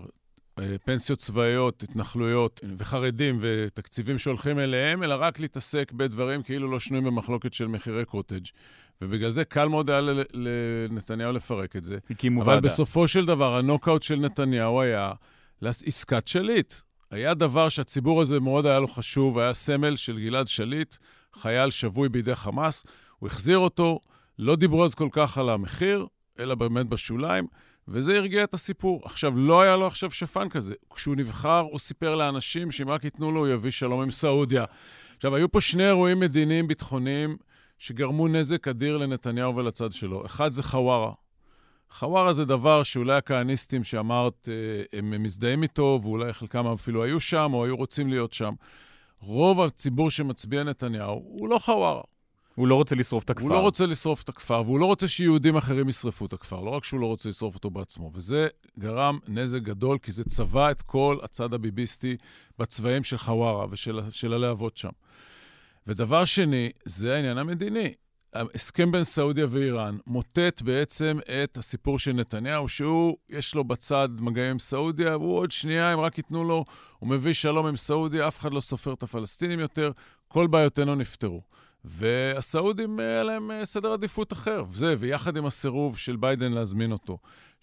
[0.86, 7.54] פנסיות צבאיות, התנחלויות וחרדים ותקציבים שהולכים אליהם, אלא רק להתעסק בדברים כאילו לא שנויים במחלוקת
[7.54, 8.46] של מחירי קוטג'.
[9.02, 10.02] ובגלל זה קל מאוד היה
[10.34, 11.98] לנתניהו לפרק את זה.
[12.10, 12.54] הקימו ועדה.
[12.54, 15.12] אבל בסופו של דבר, הנוקאוט של נתניהו היה
[15.62, 16.74] לעסקת שליט.
[17.12, 20.96] היה דבר שהציבור הזה מאוד היה לו חשוב, היה סמל של גלעד שליט,
[21.36, 22.86] חייל שבוי בידי חמאס.
[23.20, 24.00] הוא החזיר אותו,
[24.39, 26.06] לא דיברו אז כל כך על המחיר,
[26.39, 27.48] אלא באמת בשוליים.
[27.88, 29.02] וזה הרגיע את הסיפור.
[29.06, 30.74] עכשיו, לא היה לו עכשיו שפן כזה.
[30.95, 34.65] כשהוא נבחר, הוא סיפר לאנשים שאם רק ייתנו לו, הוא יביא שלום עם סעודיה.
[35.15, 37.38] עכשיו, היו פה שני אירועים מדיניים ביטחוניים
[37.80, 40.26] שגרמו נזק אדיר לנתניהו ולצד שלו.
[40.26, 41.12] אחד זה חווארה.
[41.91, 47.52] חווארה זה דבר שאולי הכהניסטים שאמרת, אה, הם מזדהים איתו, ואולי חלקם אפילו היו שם
[47.54, 48.54] או היו רוצים להיות שם.
[49.19, 52.02] רוב הציבור שמצביע נתניהו הוא לא חווארה.
[52.56, 53.46] הוא לא רוצה לשרוף את הכפר.
[53.46, 56.62] הוא לא רוצה לשרוף את הכפר, והוא לא רוצה שיהודים אחרים ישרפו את הכפר.
[56.62, 58.12] לא רק שהוא לא רוצה לשרוף אותו בעצמו.
[58.13, 58.48] וזה
[58.80, 62.18] גרם נזק גדול, כי זה צבע את כל הצד הביביסטי
[62.60, 64.89] בצבעים של חווארה ושל הלהבות שם.
[65.88, 67.94] ודבר שני, זה העניין המדיני.
[68.34, 74.52] ההסכם בין סעודיה ואיראן מוטט בעצם את הסיפור של נתניהו, שהוא, יש לו בצד מגעים
[74.52, 76.65] עם סעודיה, והוא עוד שנייה, אם רק ייתנו לו,
[77.00, 79.91] הוא מביא שלום עם סעודיה, אף אחד לא סופר את הפלסטינים יותר,
[80.28, 81.41] כל בעיותינו נפתרו.
[81.88, 84.63] והסעודים, היה להם אה, סדר עדיפות אחר.
[84.74, 87.17] זה, ויחד עם הסירוב של ביידן להזמין אותו,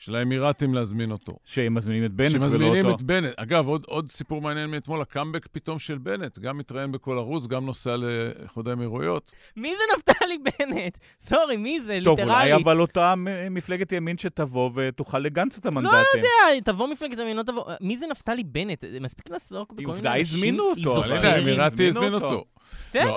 [0.04, 1.36] של האמירתים להזמין אותו.
[1.44, 2.50] שהם מזמינים את בנט ולא אותו.
[2.50, 3.32] שמזמינים את בנט.
[3.36, 7.66] אגב, עוד, עוד סיפור מעניין מאתמול, הקאמבק פתאום של בנט, גם מתראיין בכל ערוץ, גם
[7.66, 9.32] נוסע לאיחוד האמירויות.
[9.56, 10.98] מי זה נפתלי בנט?
[11.20, 11.98] סורי, מי זה?
[12.04, 12.38] טוב, ליטרלית.
[12.38, 13.14] טוב, אולי אבל אותה
[13.50, 15.92] מפלגת ימין שתבוא ותוכל לגנץ את המנדטים.
[15.92, 17.64] לא יודע, תבוא מפלגת ימין, לא תבוא...
[17.80, 18.84] מי זה נפתלי בנט?
[19.00, 20.06] מספיק לעסוק בכל מיני אנשים.
[20.06, 21.04] עובדה, הזמינו אותו.
[21.04, 22.44] האמירתי הזמין אותו.
[22.88, 23.14] בסדר,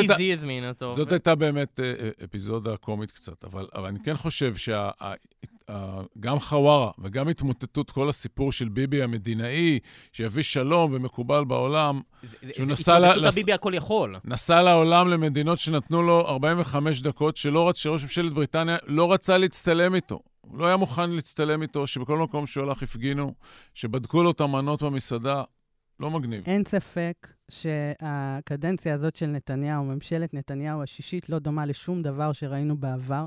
[0.00, 0.92] MBZ הזמין אותו.
[0.92, 4.54] זאת הייתה באמת אה, אה, אפיזודה קומית קצת, אבל אני כן חושב
[5.70, 9.78] שגם חווארה וגם התמוטטות כל הסיפור של ביבי המדינאי,
[10.12, 12.00] שיביא שלום ומקובל בעולם,
[12.54, 12.98] שהוא נסע...
[12.98, 13.04] ל...
[13.04, 14.16] התמוטטות הביבי הכל יכול.
[14.24, 17.76] נסע לעולם למדינות שנתנו לו 45 דקות, שלא רצ...
[17.76, 20.20] שראש ממשלת בריטניה לא רצה להצטלם איתו.
[20.40, 23.34] הוא לא היה מוכן להצטלם איתו, שבכל מקום שהוא הלך הפגינו,
[23.74, 25.42] שבדקו לו את המנות במסעדה.
[26.02, 26.42] לא מגניב.
[26.46, 33.26] אין ספק שהקדנציה הזאת של נתניהו, ממשלת נתניהו השישית, לא דומה לשום דבר שראינו בעבר.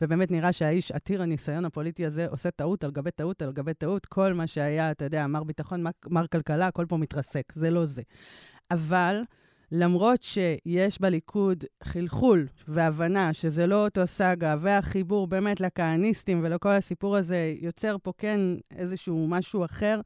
[0.00, 4.06] ובאמת נראה שהאיש עתיר הניסיון הפוליטי הזה עושה טעות על גבי טעות על גבי טעות.
[4.06, 7.52] כל מה שהיה, אתה יודע, מר ביטחון, מר כלכלה, הכל פה מתרסק.
[7.54, 8.02] זה לא זה.
[8.70, 9.22] אבל...
[9.74, 17.54] למרות שיש בליכוד חלחול והבנה שזה לא אותו סאגה, והחיבור באמת לכהניסטים ולכל הסיפור הזה
[17.60, 18.40] יוצר פה כן
[18.76, 20.00] איזשהו משהו אחר,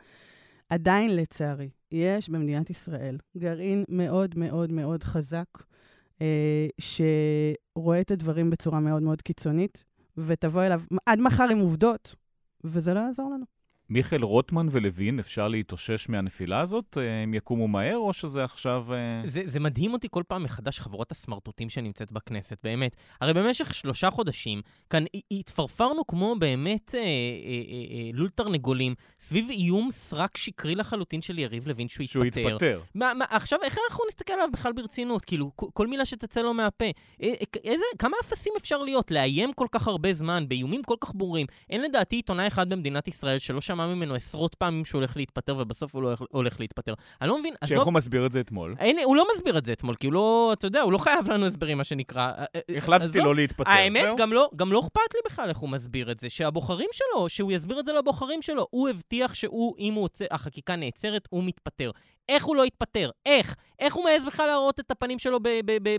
[0.69, 5.49] עדיין, לצערי, יש במדינת ישראל גרעין מאוד מאוד מאוד חזק,
[6.23, 9.85] אה, שרואה את הדברים בצורה מאוד מאוד קיצונית,
[10.17, 12.15] ותבוא אליו עד מחר עם עובדות,
[12.65, 13.56] וזה לא יעזור לנו.
[13.91, 16.99] מיכאל רוטמן ולוין, אפשר להתאושש מהנפילה הזאת?
[17.01, 18.87] אה, הם יקומו מהר, או שזה עכשיו...
[18.95, 22.97] אה, זה, זה מדהים אותי כל פעם מחדש, חבורת הסמרטוטים שנמצאת בכנסת, באמת.
[23.21, 27.07] הרי במשך שלושה חודשים, כאן התפרפרנו כמו באמת אה, אה, אה,
[27.91, 32.43] אה, לול תרנגולים, סביב איום סרק שקרי לחלוטין של יריב לוין שהוא, שהוא יתפטר.
[32.43, 32.81] שהוא יתפטר.
[32.95, 35.25] מה, מה, עכשיו, איך אנחנו נסתכל עליו בכלל ברצינות?
[35.25, 36.85] כאילו, כל מילה שתצא לו מהפה.
[37.23, 37.33] אה,
[37.65, 39.11] איזה, כמה אפסים אפשר להיות?
[39.11, 41.47] לאיים כל כך הרבה זמן, באיומים כל כך ברורים.
[41.71, 45.95] אין לדעתי עיתונאי אחד במדינת ישראל שלא שמע ממנו עשרות פעמים שהוא הולך להתפטר, ובסוף
[45.95, 46.95] הוא לא הולך להתפטר.
[47.21, 47.77] אני לא מבין, עזוב...
[47.77, 48.75] שאיך הוא מסביר את זה אתמול?
[48.79, 51.29] אין, הוא לא מסביר את זה אתמול, כי הוא לא, אתה יודע, הוא לא חייב
[51.31, 52.33] לנו הסברים, מה שנקרא.
[52.39, 55.69] אה, אה, החלטתי לא להתפטר, האמת, גם לא, גם לא אכפת לי בכלל איך הוא
[55.69, 56.31] מסביר את זה.
[56.31, 58.67] שהבוחרים שלו, שהוא יסביר את זה לבוחרים שלו.
[58.71, 61.91] הוא הבטיח שהוא, אם הוא, החקיקה נעצרת, הוא מתפטר.
[62.29, 63.11] איך הוא לא התפטר?
[63.27, 63.55] איך?
[63.79, 65.39] איך הוא מעז בכלל להראות את הפנים שלו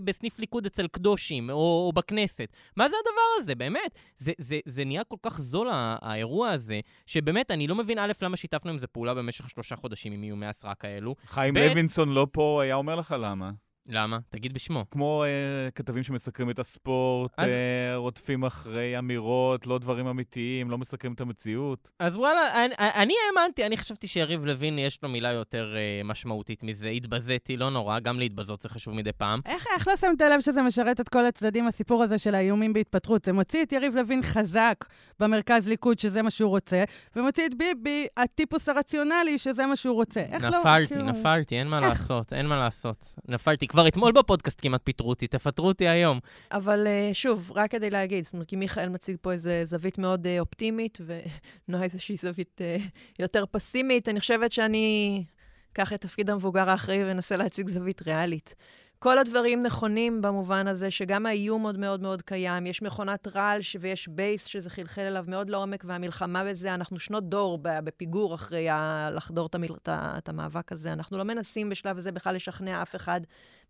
[0.04, 2.48] בסניף ליכוד אצל קדושים, או, או בכנסת?
[2.76, 3.98] מה זה הדבר הזה, באמת?
[4.16, 8.36] זה, זה, זה נהיה כל כך זול, האירוע הזה, שבאמת, אני לא מבין, א', למה
[8.36, 11.14] שיתפנו עם זה פעולה במשך שלושה חודשים עם איומי הסרק האלו.
[11.26, 11.58] חיים ב...
[11.58, 13.50] לוינסון לא פה, היה אומר לך למה.
[13.88, 14.18] למה?
[14.28, 14.84] תגיד בשמו.
[14.90, 17.48] כמו אה, כתבים שמסקרים את הספורט, אז...
[17.48, 21.90] אה, רודפים אחרי אמירות, לא דברים אמיתיים, לא מסקרים את המציאות.
[21.98, 26.62] אז וואלה, אני, אני האמנתי, אני חשבתי שיריב לוין יש לו מילה יותר אה, משמעותית
[26.62, 26.88] מזה.
[26.88, 29.40] התבזיתי, לא נורא, גם להתבזות זה חשוב מדי פעם.
[29.46, 33.24] איך, איך לא שמת לב שזה משרת את כל הצדדים, הסיפור הזה של האיומים בהתפטרות?
[33.24, 34.84] זה מוציא את יריב לוין חזק
[35.20, 36.84] במרכז ליכוד, שזה מה שהוא רוצה,
[37.16, 40.20] ומוציא את ביבי, הטיפוס הרציונלי, שזה מה שהוא רוצה.
[40.20, 40.60] איך נפלתי, לא...
[40.60, 41.04] נפלתי, כאילו...
[41.04, 41.88] נפלתי, אין מה איך?
[41.88, 43.14] לעשות, אין מה לעשות.
[43.28, 43.66] נפלתי.
[43.78, 46.20] כבר אתמול בפודקאסט כמעט פיטרו אותי, תפטרו אותי היום.
[46.52, 50.26] אבל uh, שוב, רק כדי להגיד, זאת אומרת, כי מיכאל מציג פה איזו זווית מאוד
[50.26, 52.82] uh, אופטימית, ונועה איזושהי זווית uh,
[53.18, 55.24] יותר פסימית, אני חושבת שאני
[55.72, 58.54] אקח את תפקיד המבוגר האחראי ואנסה להציג זווית ריאלית.
[58.98, 62.66] כל הדברים נכונים במובן הזה שגם האיום עוד מאוד מאוד קיים.
[62.66, 67.58] יש מכונת רעל ויש בייס שזה חלחל אליו מאוד לעומק, והמלחמה בזה, אנחנו שנות דור
[67.62, 69.68] בפיגור אחרי ה- לחדור את, המל...
[69.88, 70.92] את המאבק הזה.
[70.92, 73.20] אנחנו לא מנסים בשלב הזה בכלל לשכנע אף אחד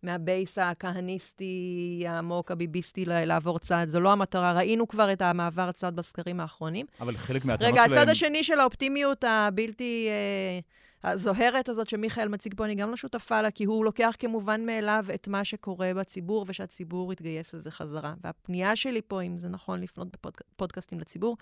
[0.03, 3.89] מהבייס הכהניסטי, העמוק, הביביסטי, לעבור צעד.
[3.89, 4.53] זו לא המטרה.
[4.53, 6.85] ראינו כבר את המעבר צעד בסקרים האחרונים.
[7.01, 7.89] אבל חלק מהטענות שלהם...
[7.89, 10.07] רגע, הצד השני של האופטימיות הבלתי...
[10.09, 10.59] אה,
[11.03, 15.05] הזוהרת הזאת שמיכאל מציג פה, אני גם לא שותפה לה, כי הוא לוקח כמובן מאליו
[15.13, 18.13] את מה שקורה בציבור, ושהציבור יתגייס לזה חזרה.
[18.23, 21.37] והפנייה שלי פה, אם זה נכון לפנות בפודקאסטים לציבור,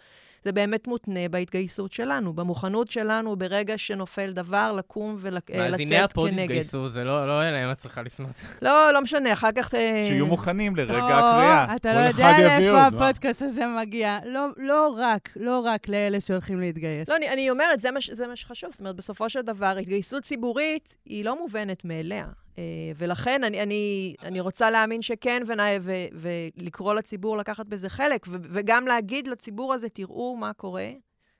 [0.46, 5.72] זה באמת מותנה בהתגייסות שלנו, במוכנות שלנו, ברגע שנופל דבר, לקום ולצאת כנגד.
[5.72, 8.42] מאזיני הפוד התגייסו, זה לא, לא אליהם את צריכה לפנות.
[8.62, 9.76] לא, לא משנה, אחר כך...
[9.76, 11.76] אה, שיהיו מוכנים לרגע הקריאה.
[11.76, 14.20] אתה לא יודע לאיפה הפודקאסט הזה מגיע.
[14.26, 17.10] לא, לא רק, לא רק לאלה שהולכים להתגייס.
[17.10, 18.72] לא, אני, אני אומרת, זה מה, זה מה שחשוב.
[18.72, 22.28] זאת אומרת, בסופו של דבר, התגייסות ציבורית היא לא מובנת מאליה.
[22.58, 22.64] אה,
[22.98, 28.36] ולכן אני, אני, אני רוצה להאמין שכן, ונאי, ו, ולקרוא לציבור לקחת בזה חלק, ו,
[28.42, 30.90] וגם להגיד לציבור הזה, תראו מה קורה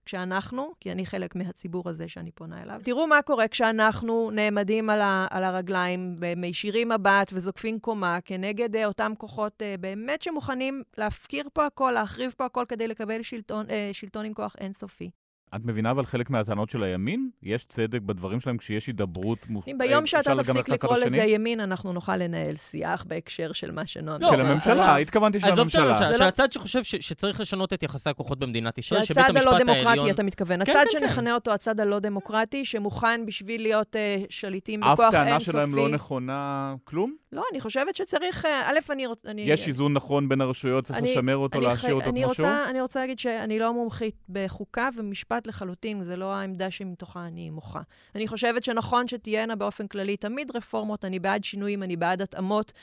[0.06, 5.02] כשאנחנו, כי אני חלק מהציבור הזה שאני פונה אליו, תראו מה קורה כשאנחנו נעמדים על,
[5.02, 11.50] ה, על הרגליים, מישירים מבט וזוקפים קומה כנגד uh, אותם כוחות uh, באמת שמוכנים להפקיר
[11.54, 15.10] פה הכל, להחריב פה הכל כדי לקבל שלטון, שלטון עם כוח אינסופי.
[15.56, 17.30] את מבינה אבל חלק מהטענות של הימין?
[17.44, 19.74] יש צדק בדברים שלהם כשיש הידברות מוכרת?
[19.74, 24.22] אם ביום שאתה תפסיק לקרוא לזה ימין, אנחנו נוכל לנהל שיח בהקשר של מה שנועם...
[24.22, 26.14] של הממשלה, התכוונתי של הממשלה.
[26.18, 29.54] של הצד שחושב שצריך לשנות את יחסי הכוחות במדינת ישראל, שבית המשפט העליון...
[29.54, 30.66] הצד הלא דמוקרטי, אתה מתכוון.
[30.66, 31.08] כן, הצד כן, כן.
[31.08, 35.18] שנכנה אותו הצד הלא דמוקרטי, שמוכן בשביל להיות אה, שליטים בכוח אינסופי.
[35.18, 37.16] אף טענה שלהם לא נכונה כלום?
[37.32, 38.46] לא, אני חושבת שצריך...
[38.46, 39.30] אה, א', אני רוצה...
[39.38, 42.50] יש איזון נכון בין הרשויות, צריך לשמר אותו, להשאיר אותו כמו שהוא?
[42.70, 47.82] אני רוצה להגיד שאני לא מומחית בחוקה ומשפט לחלוטין, זה לא העמדה שמתוכה אני מוחה.
[48.16, 52.74] אני חושבת שנכון שתהיינה באופן כללי תמיד רפורמות, אני בעד שינויים, אני בעד התאמות.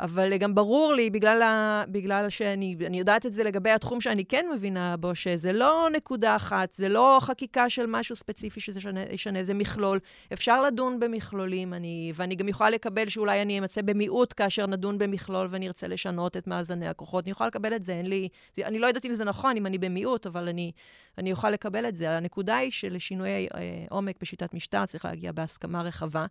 [0.00, 4.46] אבל גם ברור לי, בגלל, ה, בגלל שאני יודעת את זה לגבי התחום שאני כן
[4.54, 9.44] מבינה בו, שזה לא נקודה אחת, זה לא חקיקה של משהו ספציפי שזה שנה, ישנה,
[9.44, 9.98] זה מכלול.
[10.32, 15.46] אפשר לדון במכלולים, אני, ואני גם יכולה לקבל שאולי אני אמצא במיעוט כאשר נדון במכלול
[15.50, 17.24] ואני ארצה לשנות את מאזני הכוחות.
[17.24, 18.28] אני יכולה לקבל את זה, אין לי...
[18.64, 20.72] אני לא יודעת אם זה נכון, אם אני במיעוט, אבל אני,
[21.18, 22.16] אני אוכל לקבל את זה.
[22.16, 26.26] הנקודה היא שלשינויי אה, עומק בשיטת משטר צריך להגיע בהסכמה רחבה.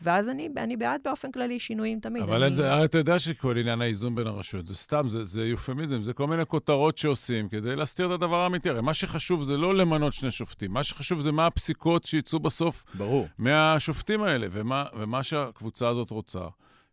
[0.00, 2.22] ואז אני, אני בעד באופן כללי שינויים תמיד.
[2.22, 2.54] אבל אני...
[2.54, 6.26] זה, אתה יודע שכל עניין האיזון בין הרשויות, זה סתם, זה, זה יופמיזם, זה כל
[6.26, 8.68] מיני כותרות שעושים כדי להסתיר את הדבר האמיתי.
[8.68, 12.84] הרי מה שחשוב זה לא למנות שני שופטים, מה שחשוב זה מה הפסיקות שיצאו בסוף
[12.94, 13.28] ברור.
[13.38, 16.46] מהשופטים האלה, ומה, ומה שהקבוצה הזאת רוצה,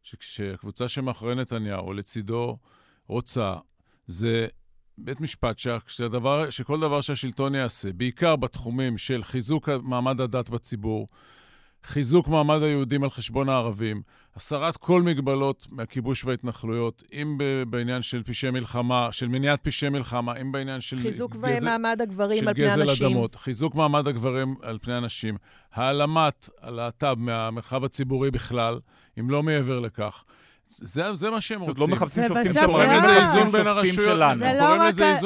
[0.04, 2.58] שקבוצה שמאחורי נתניהו או לצידו
[3.08, 3.56] רוצה,
[4.08, 4.48] זה
[4.98, 11.08] בית משפט שהדבר, שכל דבר שהשלטון יעשה, בעיקר בתחומים של חיזוק מעמד הדת בציבור,
[11.86, 14.02] חיזוק מעמד היהודים על חשבון הערבים,
[14.36, 17.38] הסרת כל מגבלות מהכיבוש וההתנחלויות, אם
[17.70, 22.48] בעניין של פשעי מלחמה, של מניעת פשעי מלחמה, אם בעניין של חיזוק גזל, מעמד הגברים
[22.48, 22.88] על פני אנשים.
[22.88, 25.38] של גזל אדמות, חיזוק מעמד הגברים על פני אנשים,
[25.74, 28.80] העלמת הלהט"ב מהמרחב הציבורי בכלל,
[29.20, 30.24] אם לא מעבר לכך.
[30.78, 31.74] זה, זה מה שהם רוצים.
[31.76, 34.18] זאת לא מחפשים שופטים שמרנים, קוראים לזה איזון בין הרשויות.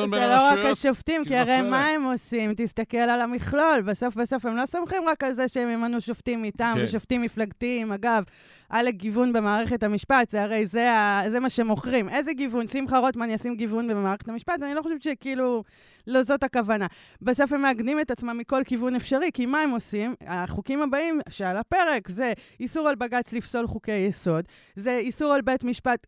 [0.10, 2.54] זה לא רק, לא השופטים, כי הרי מה הם עושים?
[2.58, 3.82] תסתכל על המכלול.
[3.86, 6.84] בסוף בסוף הם לא סומכים רק על זה שהם ימנו שופטים מטעם כן.
[6.84, 7.92] ושופטים מפלגתיים.
[7.92, 8.24] אגב,
[8.70, 12.10] עלק גיוון במערכת המשפט, זה הרי זה מה שמוכרים.
[12.10, 12.68] איזה גיוון?
[12.68, 14.64] שמחה רוטמן ישים גיוון במערכת המשפט?
[14.64, 15.64] אני לא חושבת שכאילו...
[16.08, 16.88] לא זאת הכוונה.
[17.22, 20.16] בסוף הם מעגנים את עצמם מכל כיוון אפשרי, כי מה הם עושים?
[20.22, 24.46] החוקים הבאים שעל הפרק זה איסור על בג"ץ לפסול חוקי יסוד,
[24.76, 26.08] זה איסור על בית משפט,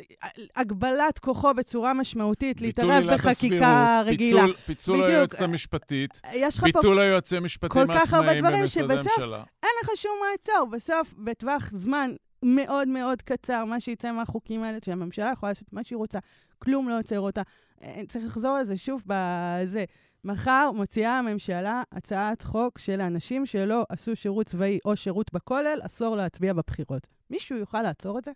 [0.56, 4.41] הגבלת כוחו בצורה משמעותית, להתערב בחקיקה רגילה.
[4.41, 6.22] פיצול, פיצול היועצת המשפטית,
[6.64, 9.43] ביטול היועצי המשפטים העצמאיים במשרדי הממשלה.
[9.64, 10.68] אין לך שום מעצור.
[10.68, 12.12] בסוף, בטווח זמן
[12.43, 16.20] מאוד מאוד קצר, מה שיצא מהחוקים האלה, שהממשלה יכולה לעשות מה שהיא רוצה,
[16.60, 17.41] כלום לא עוצר אותה.
[17.84, 19.86] אה, צריך לחזור על זה שוב בזה.
[20.24, 26.16] מחר מוציאה הממשלה הצעת חוק של אנשים שלא עשו שירות צבאי או שירות בכולל, אסור
[26.16, 27.08] להצביע בבחירות.
[27.30, 28.32] מישהו יוכל לעצור את זה?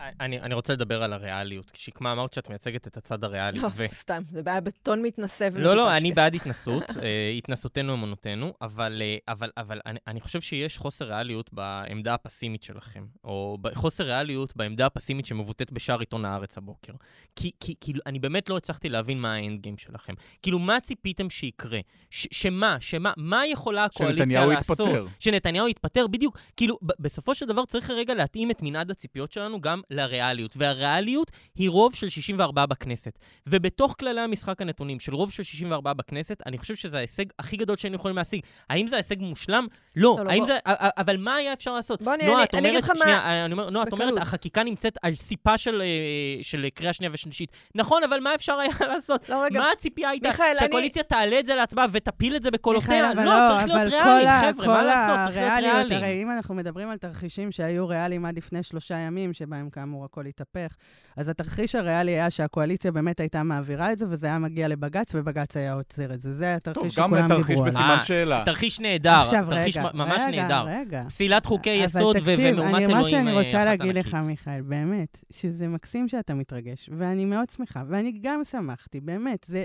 [0.00, 1.72] אני, אני רוצה לדבר על הריאליות.
[1.74, 3.58] שקמה, אמרת שאת מייצגת את הצד הריאלי.
[3.58, 3.84] לא, ו...
[3.88, 5.64] סתם, זה בעיה בטון מתנשא ומטופש.
[5.64, 10.40] לא, לא, אני בעד התנסות, אה, התנסותנו אמונותינו, אבל, אה, אבל, אבל אני, אני חושב
[10.40, 16.58] שיש חוסר ריאליות בעמדה הפסימית שלכם, או חוסר ריאליות בעמדה הפסימית שמבוטאת בשער עיתון הארץ
[16.58, 16.92] הבוקר.
[17.36, 20.14] כי, כי כאילו, אני באמת לא הצלחתי להבין מה האנד גיים שלכם.
[20.42, 21.80] כאילו, מה ציפיתם שיקרה?
[22.10, 24.76] ש, שמה, שמה, מה יכולה הקואליציה לעשות?
[24.76, 25.06] שנתניהו יתפטר.
[25.20, 26.38] שנתניהו יתפטר, בדיוק.
[26.56, 31.70] כאילו, בסופו של דבר צריך רגע להתאים את מנעד הציפיות שלנו גם לריאליות, והריאליות היא
[31.70, 33.18] רוב של 64 בכנסת.
[33.46, 37.76] ובתוך כללי המשחק הנתונים של רוב של 64 בכנסת, אני חושב שזה ההישג הכי גדול
[37.76, 38.40] שהיינו יכולים להשיג.
[38.70, 39.66] האם זה ההישג מושלם?
[39.96, 40.14] לא.
[40.18, 40.46] לא, לא האם בוא...
[40.46, 40.58] זה...
[40.96, 42.02] אבל מה היה אפשר לעשות?
[42.02, 42.96] בוא, נועה, אני, אני אגיד לך מה...
[42.96, 47.10] שנייה, אני אומר, נועה, את אומרת, החקיקה נמצאת על סיפה של, אה, של קריאה שנייה
[47.14, 47.52] ושלישית.
[47.74, 49.28] נכון, אבל מה אפשר היה לעשות?
[49.28, 49.60] לא, רגע.
[49.60, 50.28] מה הציפייה הייתה?
[50.28, 51.08] מיכאל, שהקואליציה אני...
[51.08, 53.14] תעלה את זה להצבעה ותפיל את זה בקולותיה?
[53.14, 55.34] לא, לא, צריך להיות ריאליים, חבר'ה, מה לעשות?
[55.34, 56.02] צריך להיות ריאליים.
[56.02, 60.26] הרי אם אנחנו מדברים על תרחישים שהיו ריאליים עד לפני שלושה ימים, שבהם כאמור הכל
[60.26, 60.76] התהפך.
[61.16, 65.56] אז התרחיש הריאלי היה שהקואליציה באמת הייתה מעבירה את זה, וזה היה מגיע לבג"ץ, ובג"ץ
[65.56, 66.32] היה עוצר את זה.
[66.32, 67.28] זה התרחיש שכולם דיברו עליו.
[67.28, 68.42] טוב, גם תרחיש בסימן שאלה.
[68.44, 69.10] תרחיש נהדר.
[69.10, 70.64] עכשיו, תרחיש רגע, ממש רגע, נהדר.
[70.66, 71.02] רגע.
[71.08, 72.90] פסילת חוקי יסוד ומהומת אלוהים.
[72.90, 77.82] מה שאני אה, רוצה להגיד לך, מיכאל, באמת, שזה מקסים שאתה מתרגש, ואני מאוד שמחה,
[77.88, 79.46] ואני גם שמחתי, באמת.
[79.48, 79.64] זה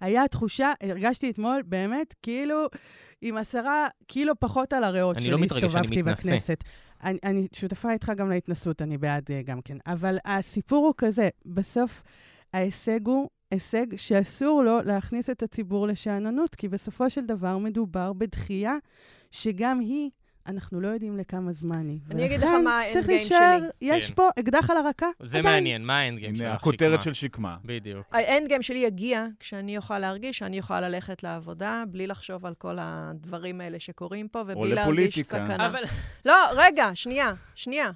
[0.00, 2.66] היה תחושה, הרגשתי אתמול, באמת, כאילו...
[3.22, 6.64] עם עשרה קילו פחות על הריאות שלי, לא מתרגש, הסתובבתי בכנסת.
[7.04, 9.76] אני, אני שותפה איתך גם להתנסות, אני בעד uh, גם כן.
[9.86, 12.02] אבל הסיפור הוא כזה, בסוף
[12.52, 18.76] ההישג הוא הישג שאסור לו להכניס את הציבור לשאננות, כי בסופו של דבר מדובר בדחייה
[19.30, 20.10] שגם היא
[20.48, 21.98] אנחנו לא יודעים לכמה זמן היא.
[22.10, 23.36] אני אגיד לך מה האנד גיים שלי.
[23.80, 24.14] יש כן.
[24.14, 25.06] פה אקדח על הרקה.
[25.22, 26.54] זה מעניין, מה האנד גיים שלך?
[26.54, 27.56] הכותרת של שקמה.
[27.64, 28.06] בדיוק.
[28.12, 32.76] האנד גיים שלי יגיע כשאני אוכל להרגיש שאני אוכל ללכת לעבודה, בלי לחשוב על כל
[32.80, 35.66] הדברים האלה שקורים פה, ובלי להרגיש סכנה.
[35.66, 35.82] אבל...
[36.24, 37.90] לא, רגע, שנייה, שנייה.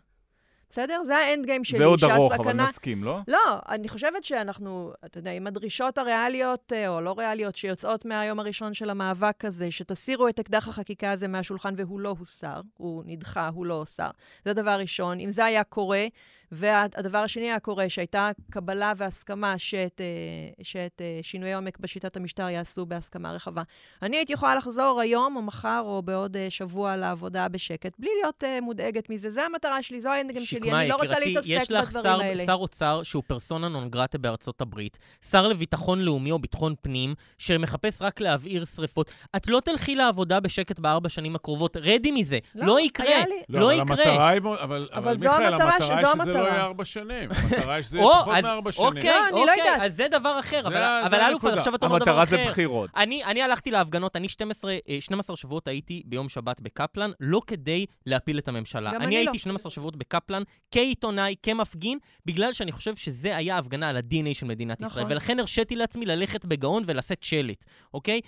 [0.73, 1.03] בסדר?
[1.07, 3.19] זה האנד גיים שלי, זה עוד ארוך, אבל מסכים, לא?
[3.29, 8.41] לא, אני חושבת שאנחנו, אתה יודע, עם הדרישות הריאליות, אה, או לא ריאליות, שיוצאות מהיום
[8.41, 13.51] הראשון של המאבק הזה, שתסירו את אקדח החקיקה הזה מהשולחן, והוא לא הוסר, הוא נדחה,
[13.55, 14.11] הוא לא הוסר.
[14.45, 15.21] זה דבר ראשון.
[15.21, 16.07] אם זה היה קורה,
[16.53, 22.49] והדבר השני היה קורה, שהייתה קבלה והסכמה שאת, אה, שאת אה, שינויי עומק בשיטת המשטר
[22.49, 23.63] יעשו בהסכמה רחבה.
[24.03, 28.45] אני הייתי יכולה לחזור היום או מחר או בעוד אה, שבוע לעבודה בשקט, בלי להיות
[28.63, 29.31] מודאגת מזה.
[29.31, 30.73] זו המטרה שלי, זו האנדגם שלי.
[30.73, 32.33] אני לא רוצה להתעסק בדברים שר, האלה.
[32.33, 34.99] יש לך שר אוצר שהוא פרסונה נון גרטה בארצות הברית,
[35.31, 39.11] שר לביטחון לאומי או ביטחון פנים, שמחפש רק להבעיר שרפות.
[39.37, 41.77] את לא תלכי לעבודה בשקט בארבע שנים הקרובות.
[41.77, 42.39] רדי מזה.
[42.55, 43.07] לא, לא יקרה.
[43.07, 43.43] לי...
[43.49, 43.97] לא, לא אבל יקרה.
[43.97, 46.09] המטרה היא, אבל, אבל, אבל מיכאל, המטרה היא שזה
[46.43, 47.31] לא יהיה ארבע שנים.
[47.31, 48.87] המטרה היא שזה יהיה פחות מארבע שנים.
[48.87, 50.61] אוקיי, לא, אוקיי, אז זה דבר אחר.
[51.07, 52.21] אבל אלוף, עכשיו אתה אומר דבר אחר.
[52.21, 52.91] המטרה זה בחירות.
[52.97, 58.49] אני הלכתי להפגנות, אני 12 אה, שבועות הייתי ביום שבת בקפלן, לא כדי להפיל את
[58.49, 58.91] הממשלה.
[58.91, 64.35] אני הייתי 12 שבועות בקפלן כעיתונאי, כמפגין, בגלל שאני חושב שזה היה הפגנה על ה-DNA
[64.35, 64.93] של מדינת נכון.
[64.93, 65.13] ישראל.
[65.13, 67.65] ולכן הרשיתי לעצמי ללכת בגאון ולשאת שלט,
[67.95, 68.21] אוקיי?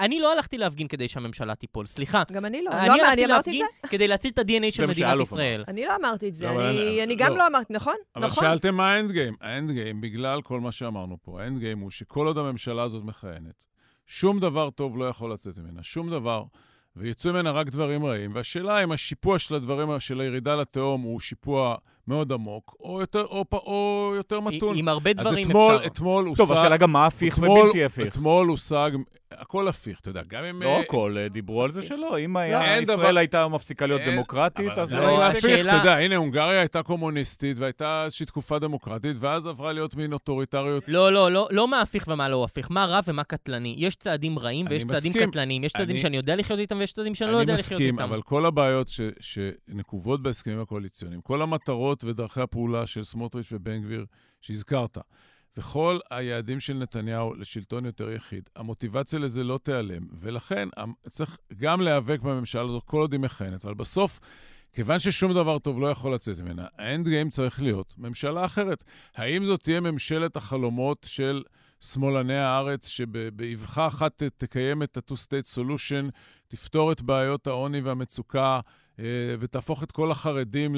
[0.00, 2.22] אני לא הלכתי להפגין כדי שהממשלה תיפול, סליחה.
[2.32, 2.70] גם אני לא.
[2.70, 5.64] אני לא, הלכתי להפגין כדי להציל את ה-DNA של מדינת ישראל.
[5.68, 6.50] אני לא אמרתי את זה,
[7.02, 7.94] אני גם לא אמרתי, נכון?
[8.16, 8.44] אבל נכון.
[8.44, 9.34] שאלתם מה האנד גיים.
[9.40, 13.64] האנד גיים, בגלל כל מה שאמרנו פה, האנד גיים הוא שכל עוד הממשלה הזאת מכהנת,
[14.06, 16.44] שום דבר טוב לא יכול לצאת ממנה, שום דבר,
[16.96, 18.34] ויצאו ממנה רק דברים רעים.
[18.34, 21.76] והשאלה אם השיפוע של הדברים, של הירידה לתהום, הוא שיפוע
[22.08, 24.78] מאוד עמוק, או יותר, או, או יותר מתון.
[24.78, 25.86] עם הרבה דברים אז אתמול, אפשר.
[25.86, 26.36] אתמול הושג...
[26.36, 28.06] טוב, השאלה גם מה הפיך אתמול- ובלתי הפיך.
[28.12, 28.90] אתמול הושג,
[29.30, 30.62] הכל הפיך, אתה יודע, גם אם...
[30.62, 32.18] לא אה, הכל, אה, דיברו על זה שלא.
[32.18, 35.18] אם היה- אין ישראל דבר- הייתה מפסיקה להיות אין- דמוקרטית, אבל אז לא, לא לא...
[35.18, 39.94] להפיך, השאלה- אתה יודע, הנה, הונגריה הייתה קומוניסטית, והייתה איזושהי תקופה דמוקרטית, ואז עברה להיות
[39.94, 40.84] מין אוטוריטריות.
[40.88, 43.74] לא, לא, לא, לא מה הפיך ומה לא הפיך, מה רע ומה קטלני.
[43.78, 45.30] יש צעדים רעים אני ויש צעדים מסכים.
[45.30, 47.80] קטלניים, יש צעדים אני- שאני יודע לחיות איתם ויש צעדים שאני לא יודע אני לחיות
[47.80, 48.08] מסכים, איתם.
[48.10, 54.06] אבל כל הבעיות ש, שנקובות בהסכמים הקואליציוניים, כל המטרות ודרכי הפעולה של סמוטריץ' ובן גביר
[54.40, 54.98] שהזכרת,
[55.56, 60.68] וכל היעדים של נתניהו לשלטון יותר יחיד, המוטיבציה לזה לא תיעלם, ולכן
[61.08, 64.20] צריך גם להיאבק בממשלה הזאת כל עוד היא מכהנת, אבל בסוף...
[64.74, 68.84] כיוון ששום דבר טוב לא יכול לצאת ממנה, האנד גיים צריך להיות ממשלה אחרת.
[69.14, 71.42] האם זאת תהיה ממשלת החלומות של
[71.80, 76.10] שמאלני הארץ, שבאבחה אחת תקיים את ה-two-state solution,
[76.48, 78.60] תפתור את בעיות העוני והמצוקה
[79.40, 80.76] ותהפוך את כל החרדים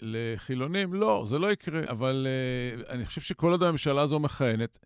[0.00, 0.94] לחילונים?
[0.94, 1.80] לא, זה לא יקרה.
[1.90, 4.78] אבל אה, אני חושב שכל עוד הממשלה הזו מכהנת,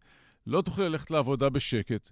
[0.47, 2.11] לא תוכלי ללכת לעבודה בשקט,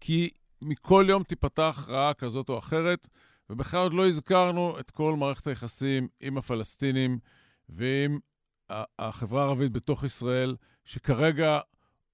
[0.00, 0.30] כי
[0.62, 3.08] מכל יום תיפתח רעה כזאת או אחרת,
[3.50, 7.18] ובכלל עוד לא הזכרנו את כל מערכת היחסים עם הפלסטינים
[7.68, 8.18] ועם
[8.98, 11.60] החברה הערבית בתוך ישראל, שכרגע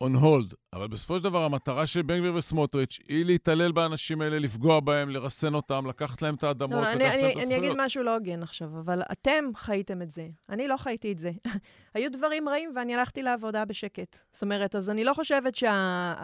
[0.05, 0.55] on hold.
[0.73, 5.11] אבל בסופו של דבר המטרה של בן גביר וסמוטריץ' היא להתעלל באנשים האלה, לפגוע בהם,
[5.11, 7.55] לרסן אותם, לקחת להם את האדמות, לא, לא, לקחת אני, להם אני, את אני אגיד
[7.55, 7.77] הזכויות.
[7.87, 10.29] משהו לא הוגן עכשיו, אבל אתם חייתם את זה.
[10.49, 11.31] אני לא חייתי את זה.
[11.95, 14.19] היו דברים רעים ואני הלכתי לעבודה בשקט.
[14.33, 16.15] זאת אומרת, אז אני לא חושבת שה...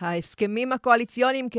[0.00, 1.56] ההסכמים הקואליציוניים כ...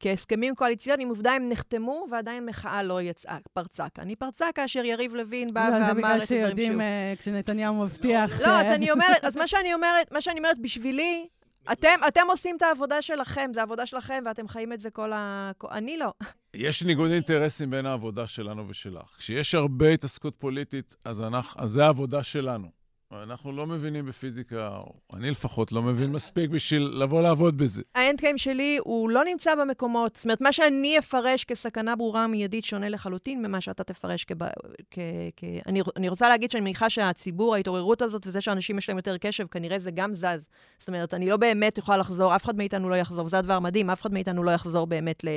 [0.00, 3.88] כהסכמים קואליציוניים, עובדה הם נחתמו ועדיין מחאה לא יצאה, פרצה.
[3.88, 4.08] כאן.
[4.08, 6.82] היא פרצה כאשר יריב לוין בא לא, זה ואמר בגלל את הדברים שיודעים שהוא...
[6.82, 11.26] אה, כשנתניהו מבטיח לא, אז אני אומרת, אז מה שאני אומרת, מה שאני אומרת, בשבילי,
[11.72, 15.50] אתם, אתם עושים את העבודה שלכם, זה העבודה שלכם, ואתם חיים את זה כל ה...
[15.70, 16.12] אני לא.
[16.54, 19.16] יש ניגוד אינטרסים בין העבודה שלנו ושלך.
[19.18, 22.83] כשיש הרבה התעסקות פוליטית, אז, אנחנו, אז זה העבודה שלנו.
[23.22, 24.80] אנחנו לא מבינים בפיזיקה,
[25.14, 27.82] אני לפחות לא מבין מספיק בשביל לבוא לעבוד בזה.
[27.94, 32.64] האנד קיים שלי, הוא לא נמצא במקומות, זאת אומרת, מה שאני אפרש כסכנה ברורה מיידית
[32.64, 34.44] שונה לחלוטין ממה שאתה תפרש כב...
[34.90, 34.98] כ...
[35.36, 35.44] כ...
[35.66, 39.46] אני, אני רוצה להגיד שאני מניחה שהציבור, ההתעוררות הזאת וזה שאנשים יש להם יותר קשב,
[39.46, 40.48] כנראה זה גם זז.
[40.78, 43.90] זאת אומרת, אני לא באמת יכולה לחזור, אף אחד מאיתנו לא יחזור, וזה הדבר מדהים,
[43.90, 45.28] אף אחד מאיתנו לא יחזור באמת ל...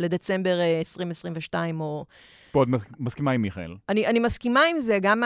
[0.00, 2.04] לדצמבר אה, 2022 או...
[2.52, 2.68] פה את
[2.98, 3.74] מסכימה עם מיכאל.
[3.88, 5.22] אני, אני מסכימה עם זה, גם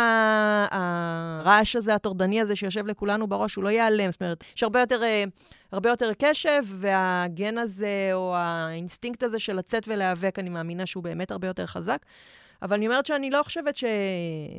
[0.71, 4.11] הרעש הזה, הטורדני הזה שיושב לכולנו בראש, הוא לא ייעלם.
[4.11, 5.25] זאת אומרת, יש הרבה יותר, אה,
[5.73, 11.31] הרבה יותר קשב, והגן הזה, או האינסטינקט הזה של לצאת ולהיאבק, אני מאמינה שהוא באמת
[11.31, 11.99] הרבה יותר חזק.
[12.63, 13.85] אבל אני אומרת שאני לא חושבת ש...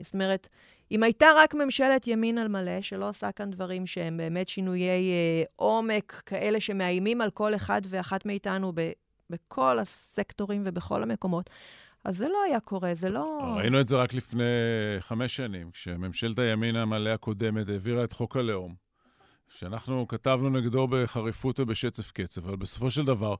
[0.04, 0.50] זאת אומרת,
[0.92, 5.44] אם הייתה רק ממשלת ימין על מלא, שלא עושה כאן דברים שהם באמת שינויי אה,
[5.56, 8.92] עומק, כאלה שמאיימים על כל אחד ואחת מאיתנו ב,
[9.30, 11.50] בכל הסקטורים ובכל המקומות,
[12.06, 13.54] אז זה לא היה קורה, זה לא...
[13.58, 14.44] ראינו את זה רק לפני
[15.00, 18.76] חמש שנים, כשממשלת הימין המלא הקודמת העבירה את חוק הלאום,
[19.48, 23.36] שאנחנו כתבנו נגדו בחריפות ובשצף קצף, אבל בסופו של דבר,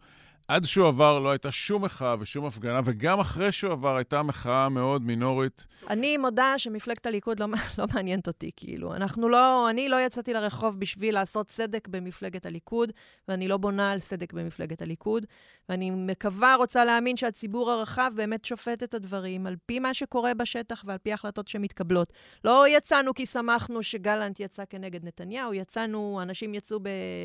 [0.48, 4.70] עד שהוא עבר לא הייתה שום מחאה ושום הפגנה, וגם אחרי שהוא עבר הייתה מחאה
[4.70, 5.68] מאוד מינורית.
[5.90, 8.96] אני מודה שמפלגת הליכוד לא, לא מעניינת אותי, כאילו.
[8.96, 12.92] אנחנו לא, אני לא יצאתי לרחוב בשביל לעשות צדק במפלגת הליכוד,
[13.28, 15.26] ואני לא בונה על צדק במפלגת הליכוד,
[15.70, 20.84] ואני מקווה, רוצה להאמין שהציבור הרחב באמת שופט את הדברים על פי מה שקורה בשטח
[20.88, 22.14] ועל פי ההחלטות שמתקבלות.
[22.44, 26.80] לא יצאנו כי שמחנו שגלנט יצא כנגד נתניהו, יצאנו, אנשים יצאו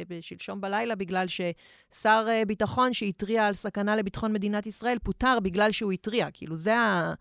[0.09, 5.93] בשלשום בלילה בגלל ששר אה, ביטחון שהתריע על סכנה לביטחון מדינת ישראל פוטר בגלל שהוא
[5.93, 6.29] התריע.
[6.33, 7.15] כאילו, זה ה...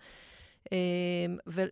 [0.74, 0.78] אה,
[1.50, 1.64] ו...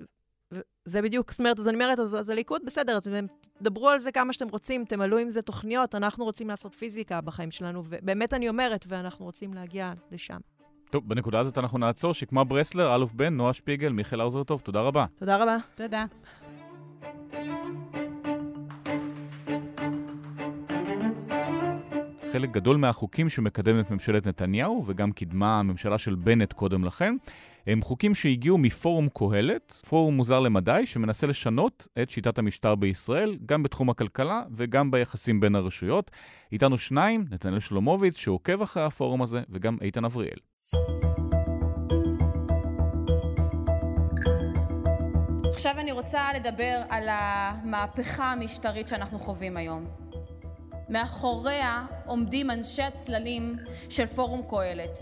[0.86, 3.26] זה בדיוק, זאת אומרת, אז אני אומרת, אז, אז הליכוד בסדר, אתם
[3.62, 7.52] דברו על זה כמה שאתם רוצים, תמלאו עם זה תוכניות, אנחנו רוצים לעשות פיזיקה בחיים
[7.52, 10.38] שלנו, ובאמת אני אומרת, ואנחנו רוצים להגיע לשם.
[10.90, 12.14] טוב, בנקודה הזאת אנחנו נעצור.
[12.14, 15.06] שקמה ברסלר, אלוף בן, נועה שפיגל, מיכאל האוזר טוב, תודה רבה.
[15.16, 15.58] תודה רבה.
[15.76, 16.06] תודה.
[22.36, 27.16] חלק גדול מהחוקים שמקדמת ממשלת נתניהו, וגם קידמה הממשלה של בנט קודם לכן,
[27.68, 33.64] הם חוקים שהגיעו מפורום קהלת, פורום מוזר למדי, שמנסה לשנות את שיטת המשטר בישראל, גם
[33.64, 36.12] בתחום הכלכלה וגם ביחסים בין הרשויות.
[36.52, 40.38] איתנו שניים, נתנאל שלומוביץ, שעוקב אחרי הפורום הזה, וגם איתן אבריאל.
[45.54, 50.05] עכשיו אני רוצה לדבר על המהפכה המשטרית שאנחנו חווים היום.
[50.90, 53.56] מאחוריה עומדים אנשי הצללים
[53.90, 54.98] של פורום קהלת.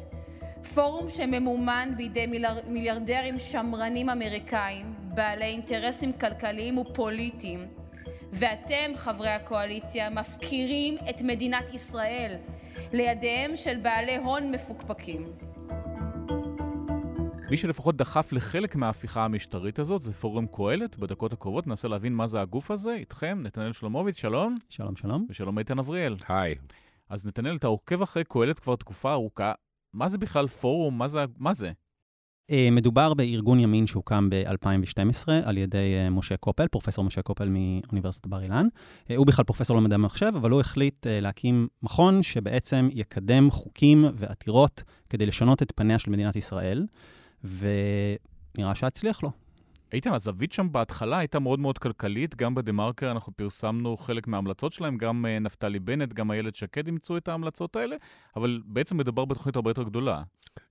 [0.74, 7.68] פורום שממומן בידי מיליאר, מיליארדרים שמרנים אמריקאים, בעלי אינטרסים כלכליים ופוליטיים.
[8.34, 12.36] ואתם, חברי הקואליציה, מפקירים את מדינת ישראל
[12.94, 15.32] לידיהם של בעלי הון מפוקפקים.
[17.54, 20.98] מי שלפחות דחף לחלק מההפיכה המשטרית הזאת זה פורום קהלת.
[20.98, 22.94] בדקות הקרובות ננסה להבין מה זה הגוף הזה.
[22.94, 24.56] איתכם, נתנאל שלומוביץ, שלום.
[24.70, 25.26] שלום, שלום.
[25.30, 26.16] ושלום איתן אבריאל.
[26.28, 26.56] היי.
[27.10, 29.54] אז נתנאל, אתה עוקב אחרי קהלת כבר תקופה ארוכה.
[29.94, 30.98] מה זה בכלל פורום?
[30.98, 31.26] מה זה?
[31.38, 31.72] מה זה?
[32.52, 38.28] אה, מדובר בארגון ימין שהוקם ב-2012 על ידי אה, משה קופל, פרופסור משה קופל מאוניברסיטת
[38.28, 38.68] בר אילן.
[39.10, 44.84] אה, הוא בכלל פרופסור למדעי המחשב, אבל הוא החליט להקים מכון שבעצם יקדם חוקים ועתירות
[45.10, 46.86] כדי לשנות את פניה של מדינת ישראל,
[47.44, 49.32] ונראה שהצליח לו.
[49.94, 54.98] איתן, הזווית שם בהתחלה הייתה מאוד מאוד כלכלית, גם בדה-מרקר אנחנו פרסמנו חלק מההמלצות שלהם,
[54.98, 57.96] גם נפתלי בנט, גם איילת שקד אימצו את ההמלצות האלה,
[58.36, 60.24] אבל בעצם מדובר בתוכנית הרבה יותר גדולה.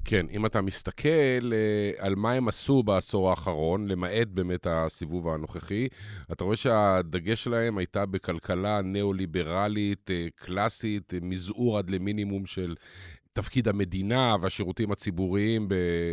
[0.04, 1.08] כן, אם אתה מסתכל
[1.52, 5.88] uh, על מה הם עשו בעשור האחרון, למעט באמת הסיבוב הנוכחי,
[6.32, 12.74] אתה רואה שהדגש שלהם הייתה בכלכלה ניאו-ליברלית, uh, קלאסית, uh, מזעור עד למינימום של
[13.32, 15.66] תפקיד המדינה והשירותים הציבוריים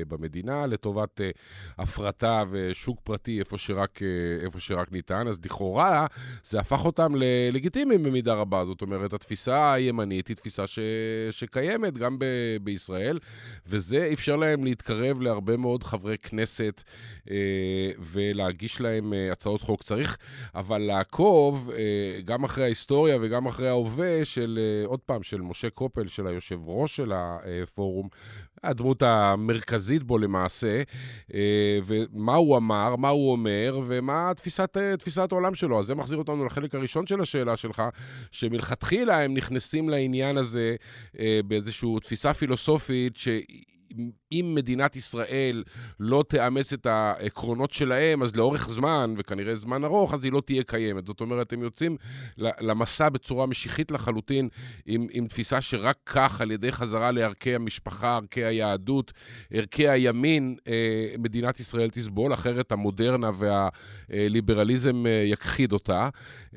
[0.07, 1.29] במדינה לטובת אה,
[1.77, 5.27] הפרטה ושוק פרטי איפה שרק, אה, איפה שרק ניתן.
[5.27, 6.05] אז לכאורה
[6.43, 8.65] זה הפך אותם ללגיטימיים במידה רבה.
[8.65, 10.79] זאת אומרת, התפיסה הימנית היא תפיסה ש...
[11.31, 12.25] שקיימת גם ב...
[12.61, 13.19] בישראל,
[13.67, 16.83] וזה אפשר להם להתקרב להרבה מאוד חברי כנסת
[17.31, 17.35] אה,
[17.99, 19.83] ולהגיש להם הצעות חוק.
[19.83, 20.17] צריך
[20.55, 21.71] אבל לעקוב
[22.25, 26.95] גם אחרי ההיסטוריה וגם אחרי ההווה של, עוד פעם, של משה קופל, של היושב ראש
[26.95, 27.13] של של
[27.63, 28.07] הפורום,
[28.63, 30.81] הדמות המרכזית בו למעשה,
[31.33, 35.79] אה, ומה הוא אמר, מה הוא אומר, ומה תפיסת, תפיסת העולם שלו.
[35.79, 37.83] אז זה מחזיר אותנו לחלק הראשון של השאלה שלך,
[38.31, 40.75] שמלכתחילה הם נכנסים לעניין הזה
[41.19, 43.27] אה, באיזושהי תפיסה פילוסופית, ש...
[44.31, 45.63] אם מדינת ישראל
[45.99, 50.63] לא תאמץ את העקרונות שלהם, אז לאורך זמן, וכנראה זמן ארוך, אז היא לא תהיה
[50.63, 51.05] קיימת.
[51.05, 51.97] זאת אומרת, הם יוצאים
[52.37, 54.49] למסע בצורה משיחית לחלוטין,
[54.85, 59.13] עם, עם תפיסה שרק כך, על ידי חזרה לערכי המשפחה, ערכי היהדות,
[59.53, 63.31] ערכי הימין, אה, מדינת ישראל תסבול, אחרת המודרנה
[64.09, 66.09] והליברליזם אה, יכחיד אותה.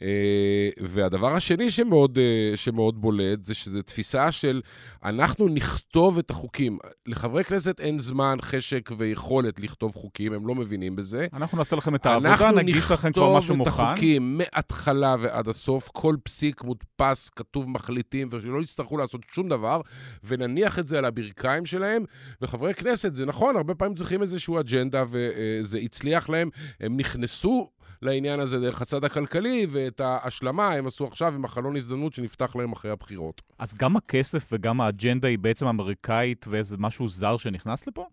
[0.03, 2.19] אה, והדבר השני שמאוד,
[2.57, 4.61] שמאוד בולט, זה שזו תפיסה של
[5.05, 6.79] אנחנו נכתוב את החוקים.
[7.23, 11.27] לחברי כנסת אין זמן, חשק ויכולת לכתוב חוקים, הם לא מבינים בזה.
[11.33, 13.71] אנחנו נעשה לכם את העבודה, נגיש לכם כבר משהו מוכן.
[13.71, 19.21] אנחנו נכתוב את החוקים מההתחלה ועד הסוף, כל פסיק מודפס, כתוב מחליטים, ושלא יצטרכו לעשות
[19.33, 19.81] שום דבר,
[20.25, 22.05] ונניח את זה על הברכיים שלהם.
[22.43, 26.51] וחברי כנסת, זה נכון, הרבה פעמים צריכים איזושהי אג'נדה, וזה הצליח להם.
[26.81, 27.71] הם נכנסו
[28.03, 32.73] לעניין הזה דרך הצד הכלכלי, ואת ההשלמה הם עשו עכשיו עם החלון הזדמנות שנפתח להם
[32.73, 33.43] אחרי הבחירות.
[33.59, 38.07] אז גם הכסף וגם האג'נדה היא בעצם אמריקאית ואיזה משהו זר שנכנס לפה?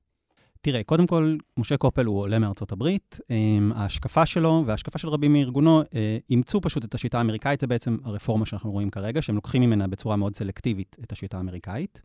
[0.62, 3.20] תראה, קודם כל, משה קופל הוא עולה מארצות הברית.
[3.30, 7.98] אמ, ההשקפה שלו וההשקפה של רבים מארגונו אה, אימצו פשוט את השיטה האמריקאית, זה בעצם
[8.04, 12.02] הרפורמה שאנחנו רואים כרגע, שהם לוקחים ממנה בצורה מאוד סלקטיבית את השיטה האמריקאית.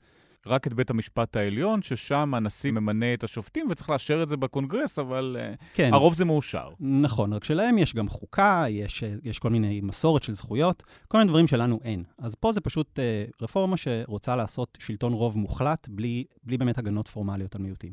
[0.47, 4.99] רק את בית המשפט העליון, ששם הנשיא ממנה את השופטים, וצריך לאשר את זה בקונגרס,
[4.99, 5.95] אבל אה, כן.
[5.95, 6.69] הרוב זה מאושר.
[6.81, 11.19] נכון, רק שלהם יש גם חוקה, יש, אה, יש כל מיני מסורת של זכויות, כל
[11.19, 12.05] מיני דברים שלנו אין.
[12.19, 17.09] אז פה זה פשוט אה, רפורמה שרוצה לעשות שלטון רוב מוחלט, בלי, בלי באמת הגנות
[17.09, 17.93] פורמליות על מיעוטים.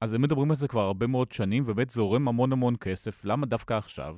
[0.00, 3.24] אז הם מדברים על זה כבר הרבה מאוד שנים, ובאמת זה זורם המון המון כסף,
[3.24, 4.16] למה דווקא עכשיו?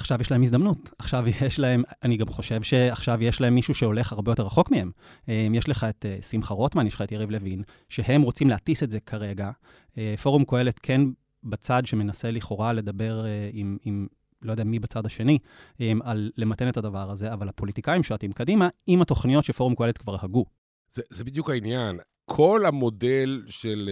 [0.00, 0.90] עכשיו יש להם הזדמנות.
[0.98, 4.90] עכשיו יש להם, אני גם חושב שעכשיו יש להם מישהו שהולך הרבה יותר רחוק מהם.
[5.28, 8.82] אמ, יש לך את אה, שמחה רוטמן, יש לך את יריב לוין, שהם רוצים להטיס
[8.82, 9.50] את זה כרגע.
[9.98, 11.00] אה, פורום קהלת כן
[11.44, 14.06] בצד שמנסה לכאורה לדבר אה, עם, עם
[14.42, 15.38] לא יודע מי בצד השני,
[15.80, 20.16] אמ, על למתן את הדבר הזה, אבל הפוליטיקאים שועטים קדימה עם התוכניות שפורום קהלת כבר
[20.22, 20.44] הגו.
[20.94, 21.98] זה, זה בדיוק העניין.
[22.24, 23.90] כל המודל של,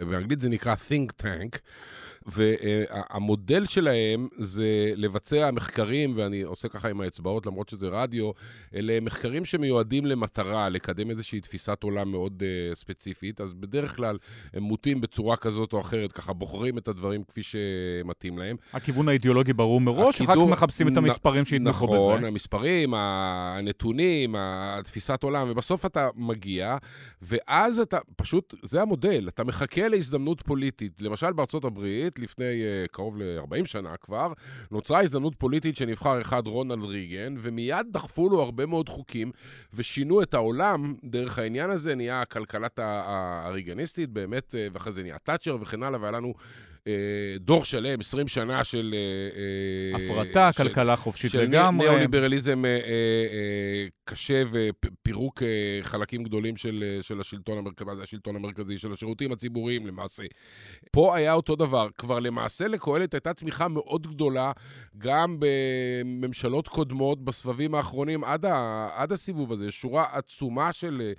[0.00, 1.58] באנגלית זה נקרא think tank,
[2.26, 8.30] והמודל שלהם זה לבצע מחקרים, ואני עושה ככה עם האצבעות למרות שזה רדיו,
[8.74, 14.18] אלה מחקרים שמיועדים למטרה, לקדם איזושהי תפיסת עולם מאוד uh, ספציפית, אז בדרך כלל
[14.54, 18.56] הם מוטים בצורה כזאת או אחרת, ככה בוחרים את הדברים כפי שמתאים להם.
[18.72, 22.08] הכיוון האידיאולוגי ברור מראש, הקידום, רק מחפשים את המספרים שיתמכו נכון, בזה.
[22.08, 26.76] נכון, המספרים, הנתונים, התפיסת עולם, ובסוף אתה מגיע,
[27.22, 31.02] ואז אתה פשוט, זה המודל, אתה מחכה להזדמנות פוליטית.
[31.02, 34.32] למשל בארצות הברית, פוליטית לפני uh, קרוב ל-40 שנה כבר,
[34.70, 39.32] נוצרה הזדמנות פוליטית שנבחר אחד רונלד ריגן, ומיד דחפו לו הרבה מאוד חוקים,
[39.74, 45.56] ושינו את העולם דרך העניין הזה, נהיה הכלכלת הריגניסטית באמת, uh, ואחרי זה נהיה תאצ'ר
[45.60, 46.34] וכן הלאה, והיה לנו...
[46.86, 46.92] אה,
[47.38, 48.94] דור שלם, 20 שנה של...
[48.94, 51.86] אה, אה, הפרטה, של, כלכלה חופשית של לגמרי.
[51.86, 52.62] של ניאו-ליברליזם
[54.04, 55.42] קשה ופירוק
[55.82, 60.22] חלקים גדולים של, של השלטון, המרכזי, השלטון המרכזי, של השירותים הציבוריים למעשה.
[60.92, 61.88] פה היה אותו דבר.
[61.98, 64.52] כבר למעשה לקהלת הייתה תמיכה מאוד גדולה,
[64.98, 69.70] גם בממשלות קודמות, בסבבים האחרונים, עד, ה, עד הסיבוב הזה.
[69.70, 71.12] שורה עצומה של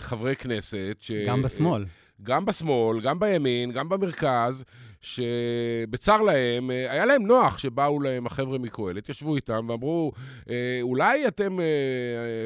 [0.00, 0.96] חברי כנסת.
[1.00, 1.84] ש, גם בשמאל.
[2.22, 4.64] גם בשמאל, גם בימין, גם במרכז,
[5.02, 10.12] שבצר להם, אה, היה להם נוח שבאו להם החבר'ה מקהלת, ישבו איתם ואמרו,
[10.50, 11.64] אה, אולי אתם אה,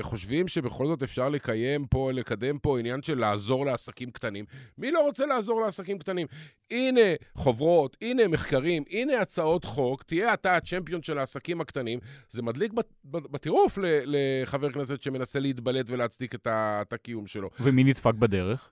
[0.02, 4.44] חושבים שבכל זאת אפשר לקיים פה, לקדם פה עניין של לעזור לעסקים קטנים.
[4.78, 6.26] מי לא רוצה לעזור לעסקים קטנים?
[6.70, 7.00] הנה
[7.34, 11.98] חוברות, הנה מחקרים, הנה הצעות חוק, תהיה אתה הצ'מפיון של העסקים הקטנים.
[12.30, 12.72] זה מדליק
[13.04, 17.50] בטירוף לחבר כנסת שמנסה להתבלט ולהצדיק את הקיום שלו.
[17.60, 18.70] ומי נדפק בדרך?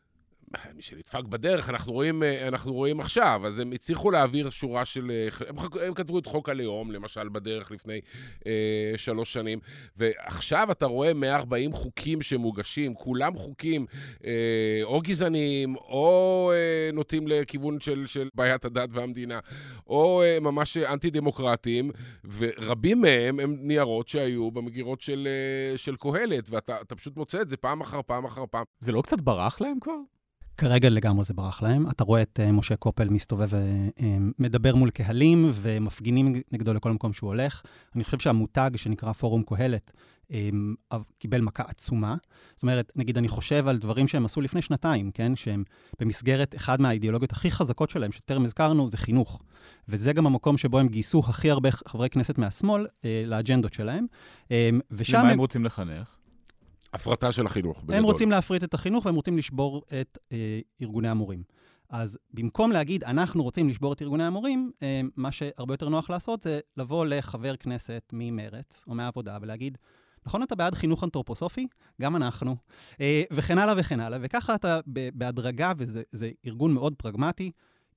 [0.74, 3.42] מי שנדפק בדרך, אנחנו רואים, אה, אנחנו רואים עכשיו.
[3.46, 5.10] אז הם הצליחו להעביר שורה של...
[5.10, 8.00] אה, הם, הם כתבו את חוק הלאום, למשל, בדרך לפני
[8.46, 8.52] אה,
[8.96, 9.58] שלוש שנים,
[9.96, 13.86] ועכשיו אתה רואה 140 חוקים שמוגשים, כולם חוקים
[14.26, 14.30] אה,
[14.82, 19.40] או גזעניים, או אה, נוטים לכיוון של, של בעיית הדת והמדינה,
[19.86, 21.90] או אה, ממש אנטי-דמוקרטיים,
[22.36, 27.56] ורבים מהם הם ניירות שהיו במגירות של, אה, של קהלת, ואתה פשוט מוצא את זה
[27.56, 28.64] פעם אחר פעם אחר פעם.
[28.80, 30.13] זה לא קצת ברח להם כבר?
[30.56, 31.90] כרגע לגמרי זה ברח להם.
[31.90, 36.92] אתה רואה את uh, משה קופל מסתובב ומדבר אה, uh, מול קהלים ומפגינים נגדו לכל
[36.92, 37.62] מקום שהוא הולך.
[37.96, 39.92] אני חושב שהמותג שנקרא פורום קהלת
[41.18, 42.16] קיבל מכה עצומה.
[42.54, 45.36] זאת אומרת, נגיד, אני חושב על דברים שהם עשו לפני שנתיים, כן?
[45.36, 45.64] שהם
[46.00, 49.40] במסגרת, אחד מהאידיאולוגיות הכי חזקות שלהם, שטרם הזכרנו, זה חינוך.
[49.88, 52.86] וזה גם המקום שבו הם גייסו הכי הרבה חברי כנסת מהשמאל
[53.26, 54.06] לאג'נדות שלהם.
[54.90, 55.26] ושם הם...
[55.26, 56.16] הם רוצים לחנך?
[56.94, 57.96] הפרטה של החינוך, בגדול.
[57.96, 61.42] הם רוצים להפריט את החינוך והם רוצים לשבור את אה, ארגוני המורים.
[61.90, 66.42] אז במקום להגיד, אנחנו רוצים לשבור את ארגוני המורים, אה, מה שהרבה יותר נוח לעשות
[66.42, 69.78] זה לבוא לחבר כנסת ממרץ או מהעבודה ולהגיד,
[70.26, 71.66] נכון אתה בעד חינוך אנתרופוסופי?
[72.02, 72.56] גם אנחנו.
[73.00, 74.18] אה, וכן הלאה וכן הלאה.
[74.22, 74.80] וככה אתה
[75.14, 77.50] בהדרגה, וזה ארגון מאוד פרגמטי,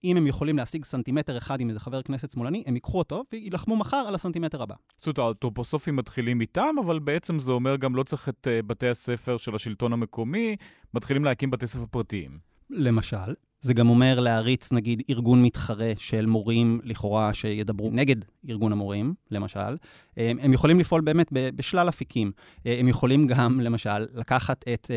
[0.03, 3.75] אם הם יכולים להשיג סנטימטר אחד עם איזה חבר כנסת שמאלני, הם ייקחו אותו ויילחמו
[3.75, 4.75] מחר על הסנטימטר הבא.
[4.97, 8.87] זאת אומרת, האוטופוסופים מתחילים איתם, אבל בעצם זה אומר גם לא צריך את uh, בתי
[8.87, 10.55] הספר של השלטון המקומי,
[10.93, 12.39] מתחילים להקים בתי ספר פרטיים.
[12.69, 18.15] למשל, זה גם אומר להריץ, נגיד, ארגון מתחרה של מורים, לכאורה, שידברו נגד
[18.49, 19.59] ארגון המורים, למשל.
[19.59, 19.77] הם,
[20.17, 22.31] אה, הם יכולים לפעול באמת בשלל אפיקים.
[22.65, 24.91] אה, הם יכולים גם, למשל, לקחת את...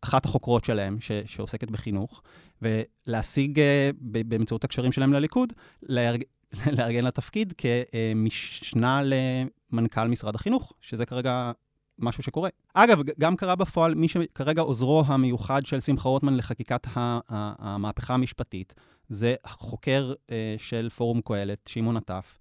[0.00, 2.22] אחת החוקרות שלהם, ש, שעוסקת בחינוך,
[2.62, 3.62] ולהשיג uh,
[4.02, 5.52] באמצעות הקשרים שלהם לליכוד,
[5.82, 6.22] לארג,
[6.76, 11.52] לארגן לתפקיד כמשנה למנכ"ל משרד החינוך, שזה כרגע
[11.98, 12.50] משהו שקורה.
[12.74, 16.86] אגב, גם קרה בפועל, מי שכרגע עוזרו המיוחד של שמחה רוטמן לחקיקת
[17.28, 18.74] המהפכה המשפטית,
[19.08, 22.38] זה חוקר uh, של פורום קהלת, שמעון עטף,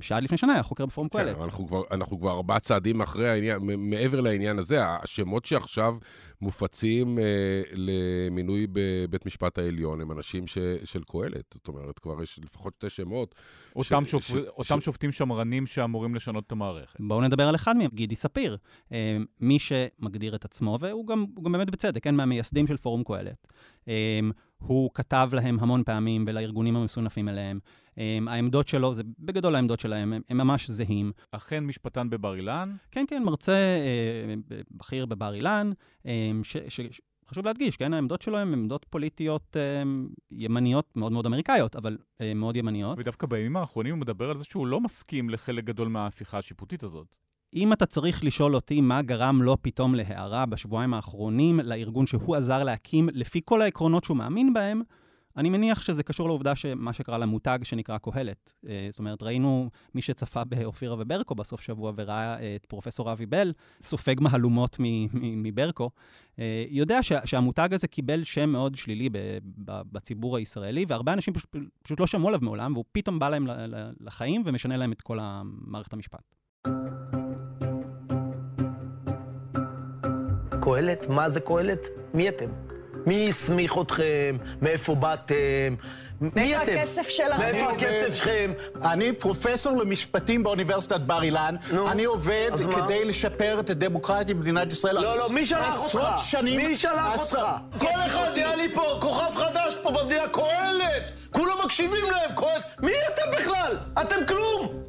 [0.00, 1.36] שעד לפני שנה היה חוקר בפורום כן, קהלת.
[1.36, 5.96] כן, אנחנו כבר, אנחנו כבר ארבעה צעדים אחרי העניין, מעבר לעניין הזה, השמות שעכשיו
[6.40, 7.24] מופצים אה,
[7.72, 11.54] למינוי בבית משפט העליון הם אנשים ש, של קהלת.
[11.54, 13.34] זאת אומרת, כבר יש לפחות שתי שמות.
[13.76, 14.22] אותם, ש, שופ...
[14.22, 14.84] ש, אותם ש...
[14.84, 17.00] שופטים שמרנים שאמורים לשנות את המערכת.
[17.00, 18.56] בואו נדבר על אחד מהם, גידי ספיר.
[18.92, 23.52] אה, מי שמגדיר את עצמו, והוא גם, גם באמת בצדק, כן, מהמייסדים של פורום קהלת.
[23.88, 24.20] אה,
[24.58, 27.58] הוא כתב להם המון פעמים ולארגונים המסונפים אליהם.
[27.98, 31.12] Um, העמדות שלו, זה בגדול העמדות שלהם, הם, הם ממש זהים.
[31.32, 32.76] אכן משפטן בבר אילן?
[32.90, 35.72] כן, כן, מרצה uh, בכיר בבר אילן,
[36.02, 36.08] um,
[36.42, 36.56] ש...
[36.68, 36.80] ש,
[37.30, 39.82] חשוב להדגיש, כן, העמדות שלו הן עמדות פוליטיות אה,
[40.30, 42.98] ימניות, מאוד מאוד אמריקאיות, אבל אה, מאוד ימניות.
[42.98, 47.16] ודווקא בימים האחרונים הוא מדבר על זה שהוא לא מסכים לחלק גדול מההפיכה השיפוטית הזאת.
[47.54, 52.64] אם אתה צריך לשאול אותי מה גרם לו פתאום להערה בשבועיים האחרונים לארגון שהוא עזר
[52.64, 54.82] להקים לפי כל העקרונות שהוא מאמין בהם,
[55.38, 58.52] אני מניח שזה קשור לעובדה שמה שקרה למותג שנקרא קהלת.
[58.68, 63.26] אה, זאת אומרת, ראינו מי שצפה באופירה וברקו בסוף שבוע וראה אה, את פרופסור אבי
[63.26, 64.76] בל סופג מהלומות
[65.12, 65.90] מברקו,
[66.38, 69.08] אה, יודע שהמותג הזה קיבל שם מאוד שלילי
[69.66, 73.46] בציבור הישראלי, והרבה אנשים פשוט, פשוט לא שמעו עליו מעולם, והוא פתאום בא להם
[74.00, 76.34] לחיים ומשנה להם את כל מערכת המשפט.
[80.64, 81.06] קהלת?
[81.08, 81.86] מה זה קהלת?
[82.14, 82.67] מי אתם?
[83.06, 84.36] מי הסמיך אתכם?
[84.62, 85.34] מאיפה באתם?
[86.20, 86.66] מי אתם?
[86.66, 87.38] מאיפה הכסף שלכם?
[87.38, 88.52] מאיפה הכסף שלכם?
[88.82, 91.56] אני פרופסור למשפטים באוניברסיטת בר אילן.
[91.90, 94.94] אני עובד כדי לשפר את הדמוקרטיה במדינת ישראל.
[94.94, 95.84] לא, לא, מי שלח אותך?
[95.84, 96.60] עשרות שנים...
[96.60, 97.46] מי שלח אותך?
[97.78, 101.10] כל אחד נהיה לי פה כוכב חדש פה במדינה, קהלת!
[101.32, 102.64] כולם מקשיבים להם, קהלת.
[102.82, 103.76] מי אתם בכלל?
[104.00, 104.82] אתם כלום!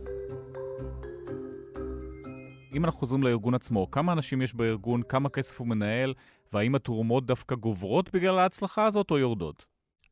[2.74, 6.14] אם אנחנו חוזרים לארגון עצמו, כמה אנשים יש בארגון, כמה כסף הוא מנהל,
[6.54, 9.66] והאם התרומות דווקא גוברות בגלל ההצלחה הזאת או יורדות?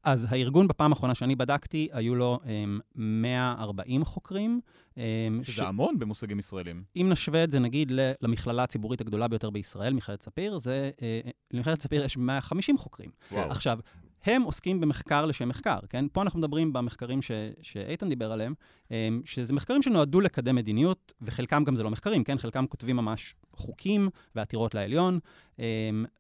[0.03, 2.47] אז הארגון, בפעם האחרונה שאני בדקתי, היו לו um,
[2.95, 4.61] 140 חוקרים.
[4.89, 4.99] Um,
[5.43, 5.59] שזה ש...
[5.59, 6.83] המון במושגים ישראלים.
[6.95, 11.81] אם נשווה את זה, נגיד, למכללה הציבורית הגדולה ביותר בישראל, מכללת ספיר, זה, uh, למכללת
[11.81, 13.09] ספיר יש 150 חוקרים.
[13.31, 13.51] וואו.
[13.51, 13.79] עכשיו,
[14.25, 16.05] הם עוסקים במחקר לשם מחקר, כן?
[16.13, 17.31] פה אנחנו מדברים במחקרים ש,
[17.61, 18.53] שאיתן דיבר עליהם,
[18.91, 22.38] אמ, שזה מחקרים שנועדו לקדם מדיניות, וחלקם גם זה לא מחקרים, כן?
[22.38, 25.20] חלקם כותבים ממש חוקים ועתירות לעליון,
[25.60, 25.64] אמ,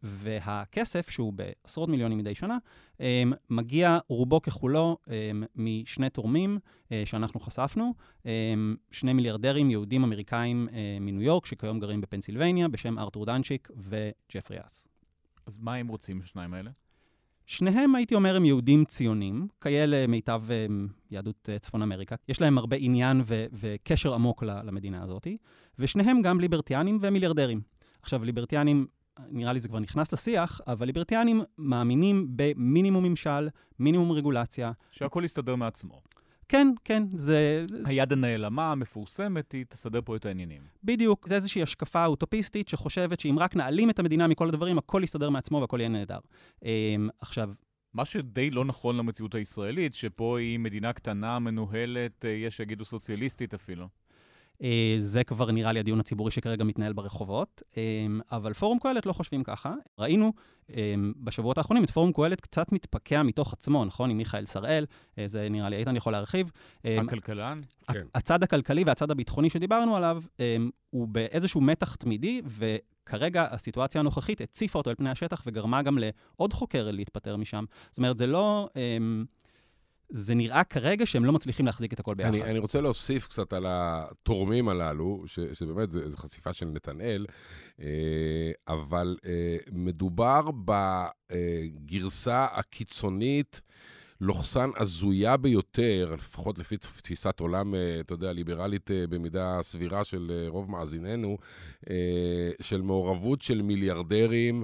[0.03, 2.57] והכסף, שהוא בעשרות מיליונים מדי שנה,
[2.99, 4.97] אמ, מגיע רובו ככולו
[5.55, 6.59] משני תורמים
[6.91, 7.93] אה, שאנחנו חשפנו,
[8.91, 14.87] שני מיליארדרים יהודים אמריקאים אה, מניו יורק, שכיום גרים בפנסילבניה, בשם ארתור דנצ'יק וג'פרי אס.
[15.45, 16.71] אז מה הם רוצים, השניים האלה?
[17.47, 20.65] שניהם, הייתי אומר, הם יהודים ציונים, כאלה מיטב אה,
[21.11, 22.15] יהדות אה, צפון אמריקה.
[22.29, 25.27] יש להם הרבה עניין ו- וקשר עמוק למדינה הזאת,
[25.79, 27.61] ושניהם גם ליברטיאנים ומיליארדרים.
[28.01, 28.87] עכשיו, ליברטיאנים,
[29.29, 34.71] נראה לי זה כבר נכנס לשיח, אבל ליברטיאנים מאמינים במינימום ממשל, מינימום רגולציה.
[34.91, 36.01] שהכול יסתדר מעצמו.
[36.49, 37.65] כן, כן, זה...
[37.85, 40.61] היד הנעלמה, המפורסמת, היא תסדר פה את העניינים.
[40.83, 45.29] בדיוק, זה איזושהי השקפה אוטופיסטית שחושבת שאם רק נעלים את המדינה מכל הדברים, הכל יסתדר
[45.29, 46.19] מעצמו והכל יהיה נהדר.
[46.63, 47.49] אמ, עכשיו...
[47.93, 53.53] מה שדי לא נכון למציאות הישראלית, שפה היא מדינה קטנה, מנוהלת, אה, יש שיגידו סוציאליסטית
[53.53, 53.87] אפילו.
[54.63, 57.81] אה, זה כבר נראה לי הדיון הציבורי שכרגע מתנהל ברחובות, אה,
[58.31, 59.73] אבל פורום קהלת לא חושבים ככה.
[59.99, 60.33] ראינו
[60.75, 64.09] אה, בשבועות האחרונים את פורום קהלת קצת מתפקע מתוך עצמו, נכון?
[64.09, 64.85] עם מיכאל שראל,
[65.25, 66.51] זה נראה לי, איתן יכול להרחיב.
[66.83, 67.61] הכלכלן?
[67.91, 68.07] כן.
[68.15, 70.23] הצד הכלכלי והצד הביטחוני שדיברנו עליו,
[70.89, 76.53] הוא באיזשהו מתח תמידי, וכרגע הסיטואציה הנוכחית הציפה אותו אל פני השטח וגרמה גם לעוד
[76.53, 77.65] חוקר להתפטר משם.
[77.89, 78.69] זאת אומרת, זה לא...
[80.09, 82.29] זה נראה כרגע שהם לא מצליחים להחזיק את הכל ביחד.
[82.29, 87.25] אני, אני רוצה להוסיף קצת על התורמים הללו, ש, שבאמת זו חשיפה של נתנאל,
[87.81, 93.61] אה, אבל אה, מדובר בגרסה הקיצונית.
[94.21, 100.71] לוחסן הזויה ביותר, לפחות לפי תפיסת עולם, אה, אתה יודע, ליברלית במידה סבירה של רוב
[100.71, 101.37] מאזיננו,
[102.61, 104.63] של מעורבות של מיליארדרים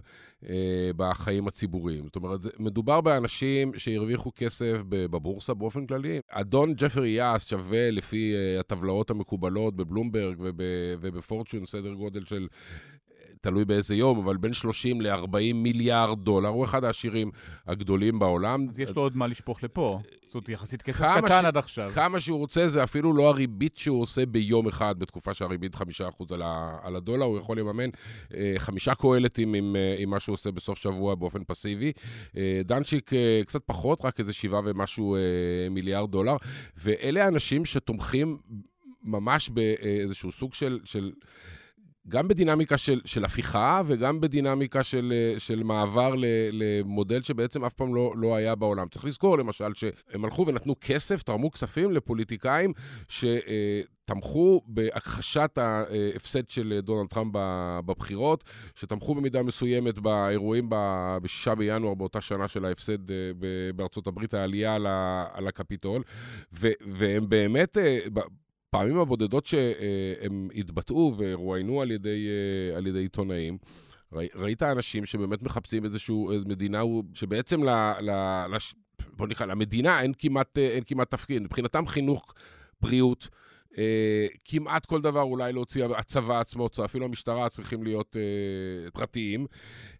[0.98, 2.04] בחיים הציבוריים.
[2.04, 6.20] זאת אומרת, מדובר באנשים שהרוויחו כסף בבורסה באופן כללי.
[6.30, 10.36] אדון ג'פרי יאס שווה לפי אה, הטבלאות המקובלות בבלומברג
[11.02, 12.48] ובפורצ'ון סדר גודל של
[13.44, 17.32] תלוי באיזה יום, אבל בין 30 ל-40 מיליארד דולר, הוא אחד העשירים
[17.68, 18.66] הגדולים בעולם.
[18.70, 20.00] אז יש לו עוד מה לשפוך לפה.
[20.24, 21.46] זאת אומרת, יחסית כסף קטן.
[21.46, 21.92] עד עכשיו.
[21.96, 25.80] כמה שהוא רוצה, זה אפילו לא הריבית שהוא עושה ביום אחד, בתקופה שהריבית 5%
[26.34, 26.78] על, ה...
[26.84, 27.90] על הדולר, הוא יכול לממן
[28.34, 31.92] אה, חמישה קהלטים עם, אה, עם מה שהוא עושה בסוף שבוע באופן פסיבי.
[32.38, 35.22] אה, דנצ'יק אה, קצת פחות, רק איזה שבעה ומשהו אה,
[35.70, 36.36] מיליארד דולר,
[36.78, 38.38] ואלה האנשים שתומכים
[39.04, 40.80] ממש באיזשהו סוג של...
[40.86, 41.12] של
[42.08, 46.14] גם בדינמיקה של, של הפיכה וגם בדינמיקה של, של מעבר
[46.52, 48.88] למודל שבעצם אף פעם לא, לא היה בעולם.
[48.88, 52.74] צריך לזכור, למשל, שהם הלכו ונתנו כסף, תרמו כספים לפוליטיקאים
[53.10, 57.32] שתמכו בהכחשת ההפסד של דונלד טראמפ
[57.86, 58.44] בבחירות,
[58.76, 63.16] שתמכו במידה מסוימת באירועים ב-6 בינואר, באותה שנה של ההפסד אה,
[63.76, 64.76] בארצות הברית, העלייה
[65.34, 66.04] על הקפיטול,
[66.82, 67.78] והם באמת...
[68.76, 73.58] אה, הפעמים הבודדות שהם התבטאו ורואיינו על ידי, אה, על ידי עיתונאים,
[74.36, 76.16] ראית אנשים שבאמת מחפשים איזושהי
[76.46, 76.82] מדינה
[77.14, 77.70] שבעצם ל...
[78.02, 78.10] ל,
[78.50, 78.58] ל
[79.18, 81.42] בוא נקרא, למדינה אין כמעט, אה, אין כמעט תפקיד.
[81.42, 82.34] מבחינתם חינוך,
[82.82, 83.30] בריאות,
[83.78, 89.46] אה, כמעט כל דבר אולי להוציא, הצבא עצמו, אפילו המשטרה צריכים להיות אה, פרטיים.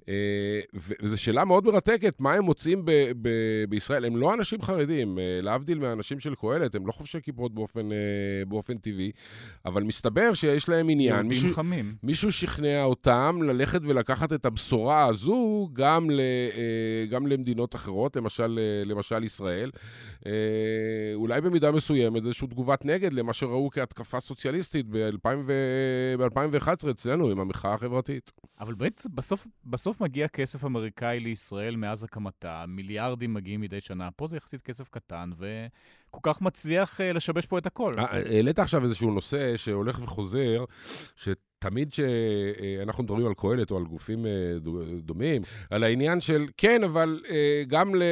[0.10, 0.60] אה,
[1.02, 2.92] וזו שאלה מאוד מרתקת, מה הם מוצאים ב-
[3.22, 4.06] ב- בישראל?
[4.06, 7.98] הם לא אנשים חרדים, אה, להבדיל מהאנשים של קהלת, הם לא חובשי כיפות באופן, אה,
[8.48, 9.12] באופן טבעי,
[9.66, 11.28] אבל מסתבר שיש להם עניין.
[11.28, 11.96] מישהו, חמים.
[12.04, 16.22] מישהו שכנע אותם ללכת ולקחת את הבשורה הזו גם, ל,
[17.10, 19.72] גם למדינות אחרות, למשל, למשל ישראל.
[21.16, 28.32] אולי במידה מסוימת איזושהי תגובת נגד למה שראו כהתקפה סוציאליסטית ב-2011 אצלנו עם המחאה החברתית.
[28.60, 34.12] אבל בעצם בסוף, בסוף בסוף מגיע כסף אמריקאי לישראל מאז הקמתה, מיליארדים מגיעים מדי שנה.
[34.12, 37.94] פה זה יחסית כסף קטן, וכל כך מצליח uh, לשבש פה את הכל.
[37.98, 40.66] אה, העלית עכשיו איזשהו נושא שהולך וחוזר,
[41.16, 44.26] שתמיד כשאנחנו מדברים על קהלת או על גופים
[45.00, 47.24] דומים, על העניין של, כן, אבל
[47.68, 48.04] גם ל...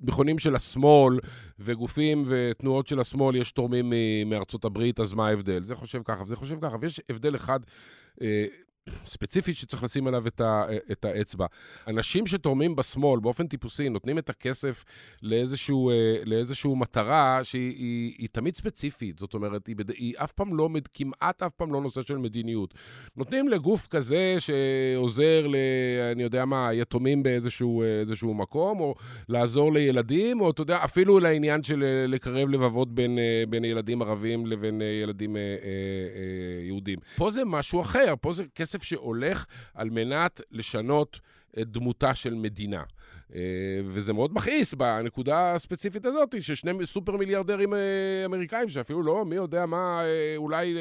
[0.00, 1.18] מכונים של השמאל
[1.58, 3.92] וגופים ותנועות של השמאל, יש תורמים
[4.26, 5.62] מארצות הברית, אז מה ההבדל?
[5.62, 7.60] זה חושב ככה וזה חושב ככה, ויש הבדל אחד
[9.06, 11.46] ספציפית שצריך לשים עליו את, ה, את האצבע.
[11.88, 14.84] אנשים שתורמים בשמאל באופן טיפוסי נותנים את הכסף
[15.22, 20.56] לאיזשהו, אה, לאיזשהו מטרה שהיא היא, היא תמיד ספציפית, זאת אומרת, היא, היא אף פעם
[20.56, 22.74] לא, כמעט אף פעם לא נושא של מדיניות.
[23.16, 25.56] נותנים לגוף כזה שעוזר ל...
[26.12, 28.94] אני יודע מה, יתומים באיזשהו מקום, או
[29.28, 34.02] לעזור לילדים, או אתה יודע, אפילו לעניין של אה, לקרב לבבות בין, אה, בין ילדים
[34.02, 35.36] ערבים לבין ילדים
[36.66, 36.98] יהודים.
[37.16, 38.71] פה זה משהו אחר, פה זה כסף...
[38.72, 41.20] כסף שהולך על מנת לשנות
[41.60, 42.82] את דמותה של מדינה.
[43.34, 43.40] אה,
[43.86, 47.78] וזה מאוד מכעיס בנקודה הספציפית הזאת, ששני סופר מיליארדרים אה,
[48.24, 50.76] אמריקאים, שאפילו לא, מי יודע מה, אה, אולי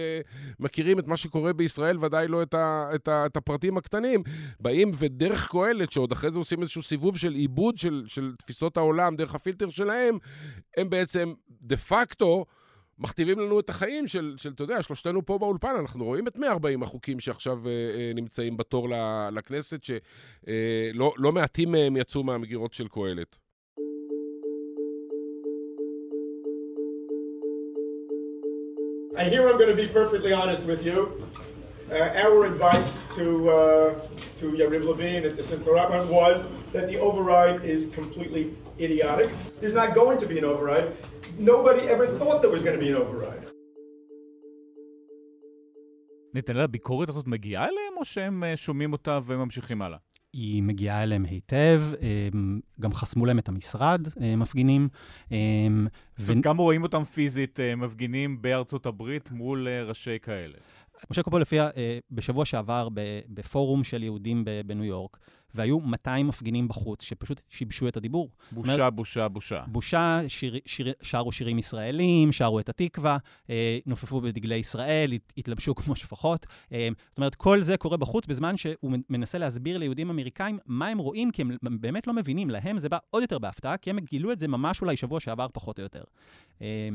[0.60, 4.24] מכירים את מה שקורה בישראל, ודאי לא את, ה, את, ה, את הפרטים הקטנים,
[4.60, 9.16] באים ודרך קהלת, שעוד אחרי זה עושים איזשהו סיבוב של עיבוד של, של תפיסות העולם
[9.16, 10.18] דרך הפילטר שלהם,
[10.78, 12.46] הם בעצם דה פקטו,
[13.00, 16.84] מכתיבים לנו את החיים של, של, אתה יודע, שלושתנו פה באולפן, אנחנו רואים את 140
[16.84, 18.88] החוקים שעכשיו אה, אה, נמצאים בתור
[19.32, 19.98] לכנסת, שלא
[20.48, 23.36] אה, לא מעטים מהם יצאו מהמגירות של קהלת.
[31.92, 32.38] Uh, uh,
[36.72, 39.30] that the override is completely idiotic.
[39.60, 40.88] There's not going to be an override.
[41.40, 43.42] Nobody ever thought there was going to be an override.
[46.34, 49.98] נתנאל, הביקורת הזאת מגיעה אליהם, או שהם אה, שומעים אותה וממשיכים הלאה?
[50.34, 51.82] היא מגיעה אליהם היטב,
[52.80, 54.90] גם חסמו להם את המשרד, אה, מפגינים.
[56.18, 60.58] זאת אומרת, גם רואים אותם פיזית אה, מפגינים בארצות הברית מול ראשי כאלה.
[61.12, 61.70] משה קופול הופיע
[62.12, 62.88] בשבוע שעבר
[63.30, 65.18] בפורום של יהודים בניו יורק,
[65.56, 68.30] והיו 200 מפגינים בחוץ שפשוט שיבשו את הדיבור.
[68.52, 69.64] בושה, אומר, בושה, בושה.
[69.68, 73.18] בושה, שיר, שיר, שרו שירים ישראלים, שרו את התקווה,
[73.50, 76.46] אה, נופפו בדגלי ישראל, הת, התלבשו כמו שפחות.
[76.74, 80.98] אה, זאת אומרת, כל זה קורה בחוץ בזמן שהוא מנסה להסביר ליהודים אמריקאים מה הם
[80.98, 82.52] רואים, כי הם באמת לא מבינים.
[82.52, 85.48] להם זה בא עוד יותר בהפתעה, כי הם גילו את זה ממש אולי שבוע שעבר
[85.54, 86.04] פחות או יותר.
[86.62, 86.90] אה,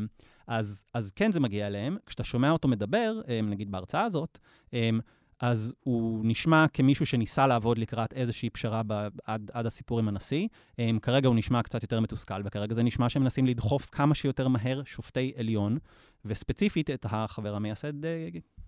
[0.46, 1.96] אז, אז כן, זה מגיע אליהם.
[2.06, 4.38] כשאתה שומע אותו מדבר, אה, נגיד בהרצאה הזאת,
[4.74, 4.90] אה,
[5.40, 10.48] אז הוא נשמע כמישהו שניסה לעבוד לקראת איזושהי פשרה ב, עד, הסיפור עם הנשיא.
[10.72, 14.48] Um, כרגע הוא נשמע קצת יותר מתוסכל, וכרגע זה נשמע שהם מנסים לדחוף כמה שיותר
[14.48, 15.78] מהר שופטי עליון,
[16.24, 18.08] וספציפית את החבר המייסד uh,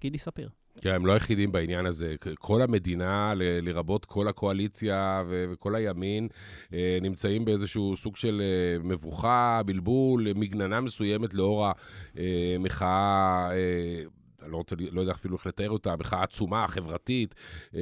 [0.00, 0.48] גידי ספיר.
[0.80, 2.14] כן, הם לא היחידים בעניין הזה.
[2.38, 6.28] כל המדינה, ל- לרבות כל הקואליציה ו- וכל הימין,
[6.72, 11.66] אה, נמצאים באיזשהו סוג של אה, מבוכה, בלבול, מגננה מסוימת לאור
[12.14, 13.50] המחאה.
[13.52, 14.02] אה,
[14.50, 17.34] לא, רוצה, לא יודע אפילו איך לתאר אותה, מחאה עצומה, חברתית.
[17.74, 17.80] אה,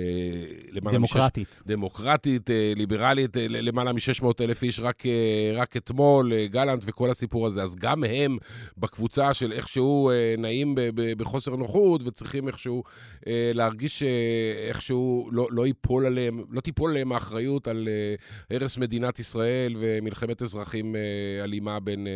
[0.92, 1.48] דמוקרטית.
[1.48, 6.82] משש, דמוקרטית, אה, ליברלית, אה, למעלה מ-600 אלף איש רק, אה, רק אתמול, אה, גלנט
[6.86, 7.62] וכל הסיפור הזה.
[7.62, 8.38] אז גם הם
[8.76, 12.82] בקבוצה של איכשהו אה, נעים ב, ב, בחוסר נוחות, וצריכים איכשהו
[13.26, 19.18] אה, להרגיש שאיכשהו לא, לא ייפול עליהם, לא תיפול עליהם האחריות על אה, הרס מדינת
[19.18, 22.12] ישראל ומלחמת אזרחים אה, אלימה בין, אה,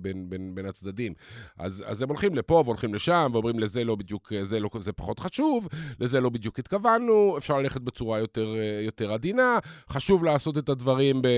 [0.00, 1.14] בין, בין, בין הצדדים.
[1.58, 5.18] אז, אז הם הולכים לפה והולכים לשם, ואומרים לזה לא בדיוק, זה, לא, זה פחות
[5.18, 5.68] חשוב,
[6.00, 8.54] לזה לא בדיוק התכוונו, אפשר ללכת בצורה יותר,
[8.84, 9.58] יותר עדינה,
[9.88, 11.28] חשוב לעשות את הדברים ב,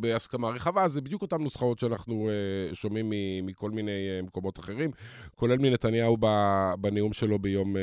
[0.00, 2.28] בהסכמה רחבה, זה בדיוק אותן נוסחאות שאנחנו
[2.72, 3.12] uh, שומעים
[3.42, 4.90] מכל מיני מקומות אחרים,
[5.34, 6.16] כולל מנתניהו
[6.80, 7.76] בנאום שלו ביום,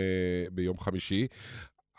[0.52, 1.28] ביום חמישי.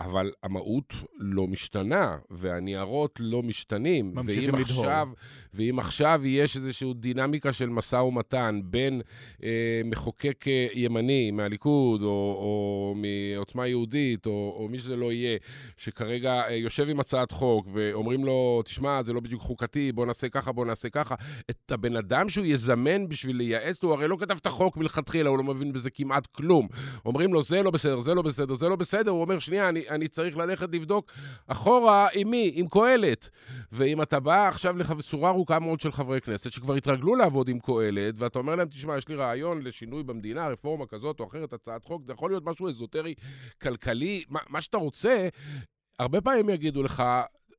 [0.00, 4.12] אבל המהות לא משתנה, והניירות לא משתנים.
[4.14, 4.86] ממשיכים לדהור.
[5.54, 9.00] ואם עכשיו יש איזושהי דינמיקה של משא ומתן בין
[9.42, 15.38] אה, מחוקק אה, ימני מהליכוד, או, או מעוצמה יהודית, או, או מי שזה לא יהיה,
[15.76, 20.28] שכרגע אה, יושב עם הצעת חוק, ואומרים לו, תשמע, זה לא בדיוק חוקתי, בוא נעשה
[20.28, 21.14] ככה, בוא נעשה ככה,
[21.50, 25.38] את הבן אדם שהוא יזמן בשביל לייעץ, הוא הרי לא כתב את החוק מלכתחילה, הוא
[25.38, 26.68] לא מבין בזה כמעט כלום.
[27.06, 29.83] אומרים לו, זה לא בסדר, זה לא בסדר, זה לא בסדר, הוא אומר, שנייה, אני,
[29.88, 31.12] אני צריך ללכת לבדוק
[31.46, 32.52] אחורה עם מי?
[32.54, 33.30] עם קהלת.
[33.72, 38.14] ואם אתה בא עכשיו לשורה ארוכה מאוד של חברי כנסת שכבר התרגלו לעבוד עם קהלת,
[38.18, 42.02] ואתה אומר להם, תשמע, יש לי רעיון לשינוי במדינה, רפורמה כזאת או אחרת, הצעת חוק,
[42.06, 43.14] זה יכול להיות משהו אזוטרי,
[43.62, 45.28] כלכלי, מה, מה שאתה רוצה,
[45.98, 47.02] הרבה פעמים יגידו לך,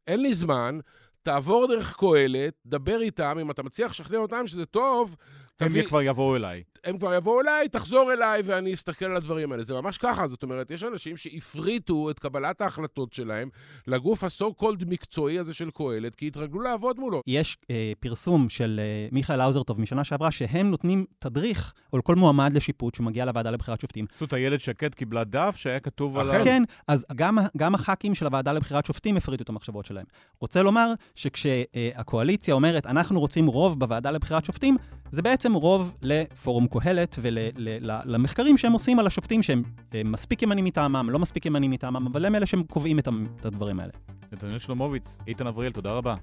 [0.07, 0.79] אין לי זמן,
[1.23, 5.15] תעבור דרך קהלת, דבר איתם, אם אתה מצליח לשכנע אותם שזה טוב,
[5.59, 5.83] הם תביא...
[5.83, 6.63] כבר יבואו אליי.
[6.83, 9.63] הם כבר יבואו אליי, תחזור אליי ואני אסתכל על הדברים האלה.
[9.63, 13.49] זה ממש ככה, זאת אומרת, יש אנשים שהפריטו את קבלת ההחלטות שלהם
[13.87, 17.21] לגוף הסו קולד מקצועי הזה של קהלת, כי התרגלו לעבוד מולו.
[17.27, 22.53] יש אה, פרסום של אה, מיכאל האוזרטוב משנה שעברה, שהם נותנים תדריך על כל מועמד
[22.53, 24.05] לשיפוט שמגיע לוועדה לבחירת שופטים.
[24.11, 26.43] זאת איילת שקד קיבלה דף שהיה כתוב עליו...
[26.43, 30.05] כן, אז גם, גם הח"כים של הוועדה לבחירת שופטים הפריטו את המחשבות שלהם.
[30.41, 34.77] רוצה לומר שכשהקואליציה אה, אומרת, אנחנו רוצים רוב בוועדה לבחירת שופטים,
[35.11, 39.63] זה בעצם רוב לפורום קהלת ולמחקרים שהם עושים על השופטים שהם
[40.05, 43.91] מספיק ימנים מטעמם, לא מספיק ימנים מטעמם, אבל הם אלה שהם קובעים את הדברים האלה.
[44.31, 46.15] נתנאל שלומוביץ, איתן אבריאל, תודה רבה.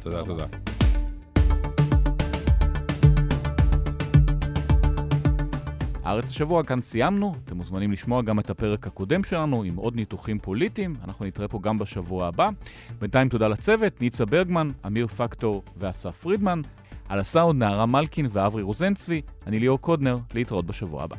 [0.00, 0.46] תודה, תודה.
[6.04, 7.32] הארץ השבוע, כאן סיימנו.
[7.44, 10.92] אתם מוזמנים לשמוע גם את הפרק הקודם שלנו עם עוד ניתוחים פוליטיים.
[11.04, 12.48] אנחנו נתראה פה גם בשבוע הבא.
[12.98, 16.60] בינתיים תודה לצוות, ניצה ברגמן, אמיר פקטור ואסף פרידמן.
[17.10, 21.16] על הסאונד נערה מלקין ואברי רוזנצבי, אני ליאור קודנר, להתראות בשבוע הבא.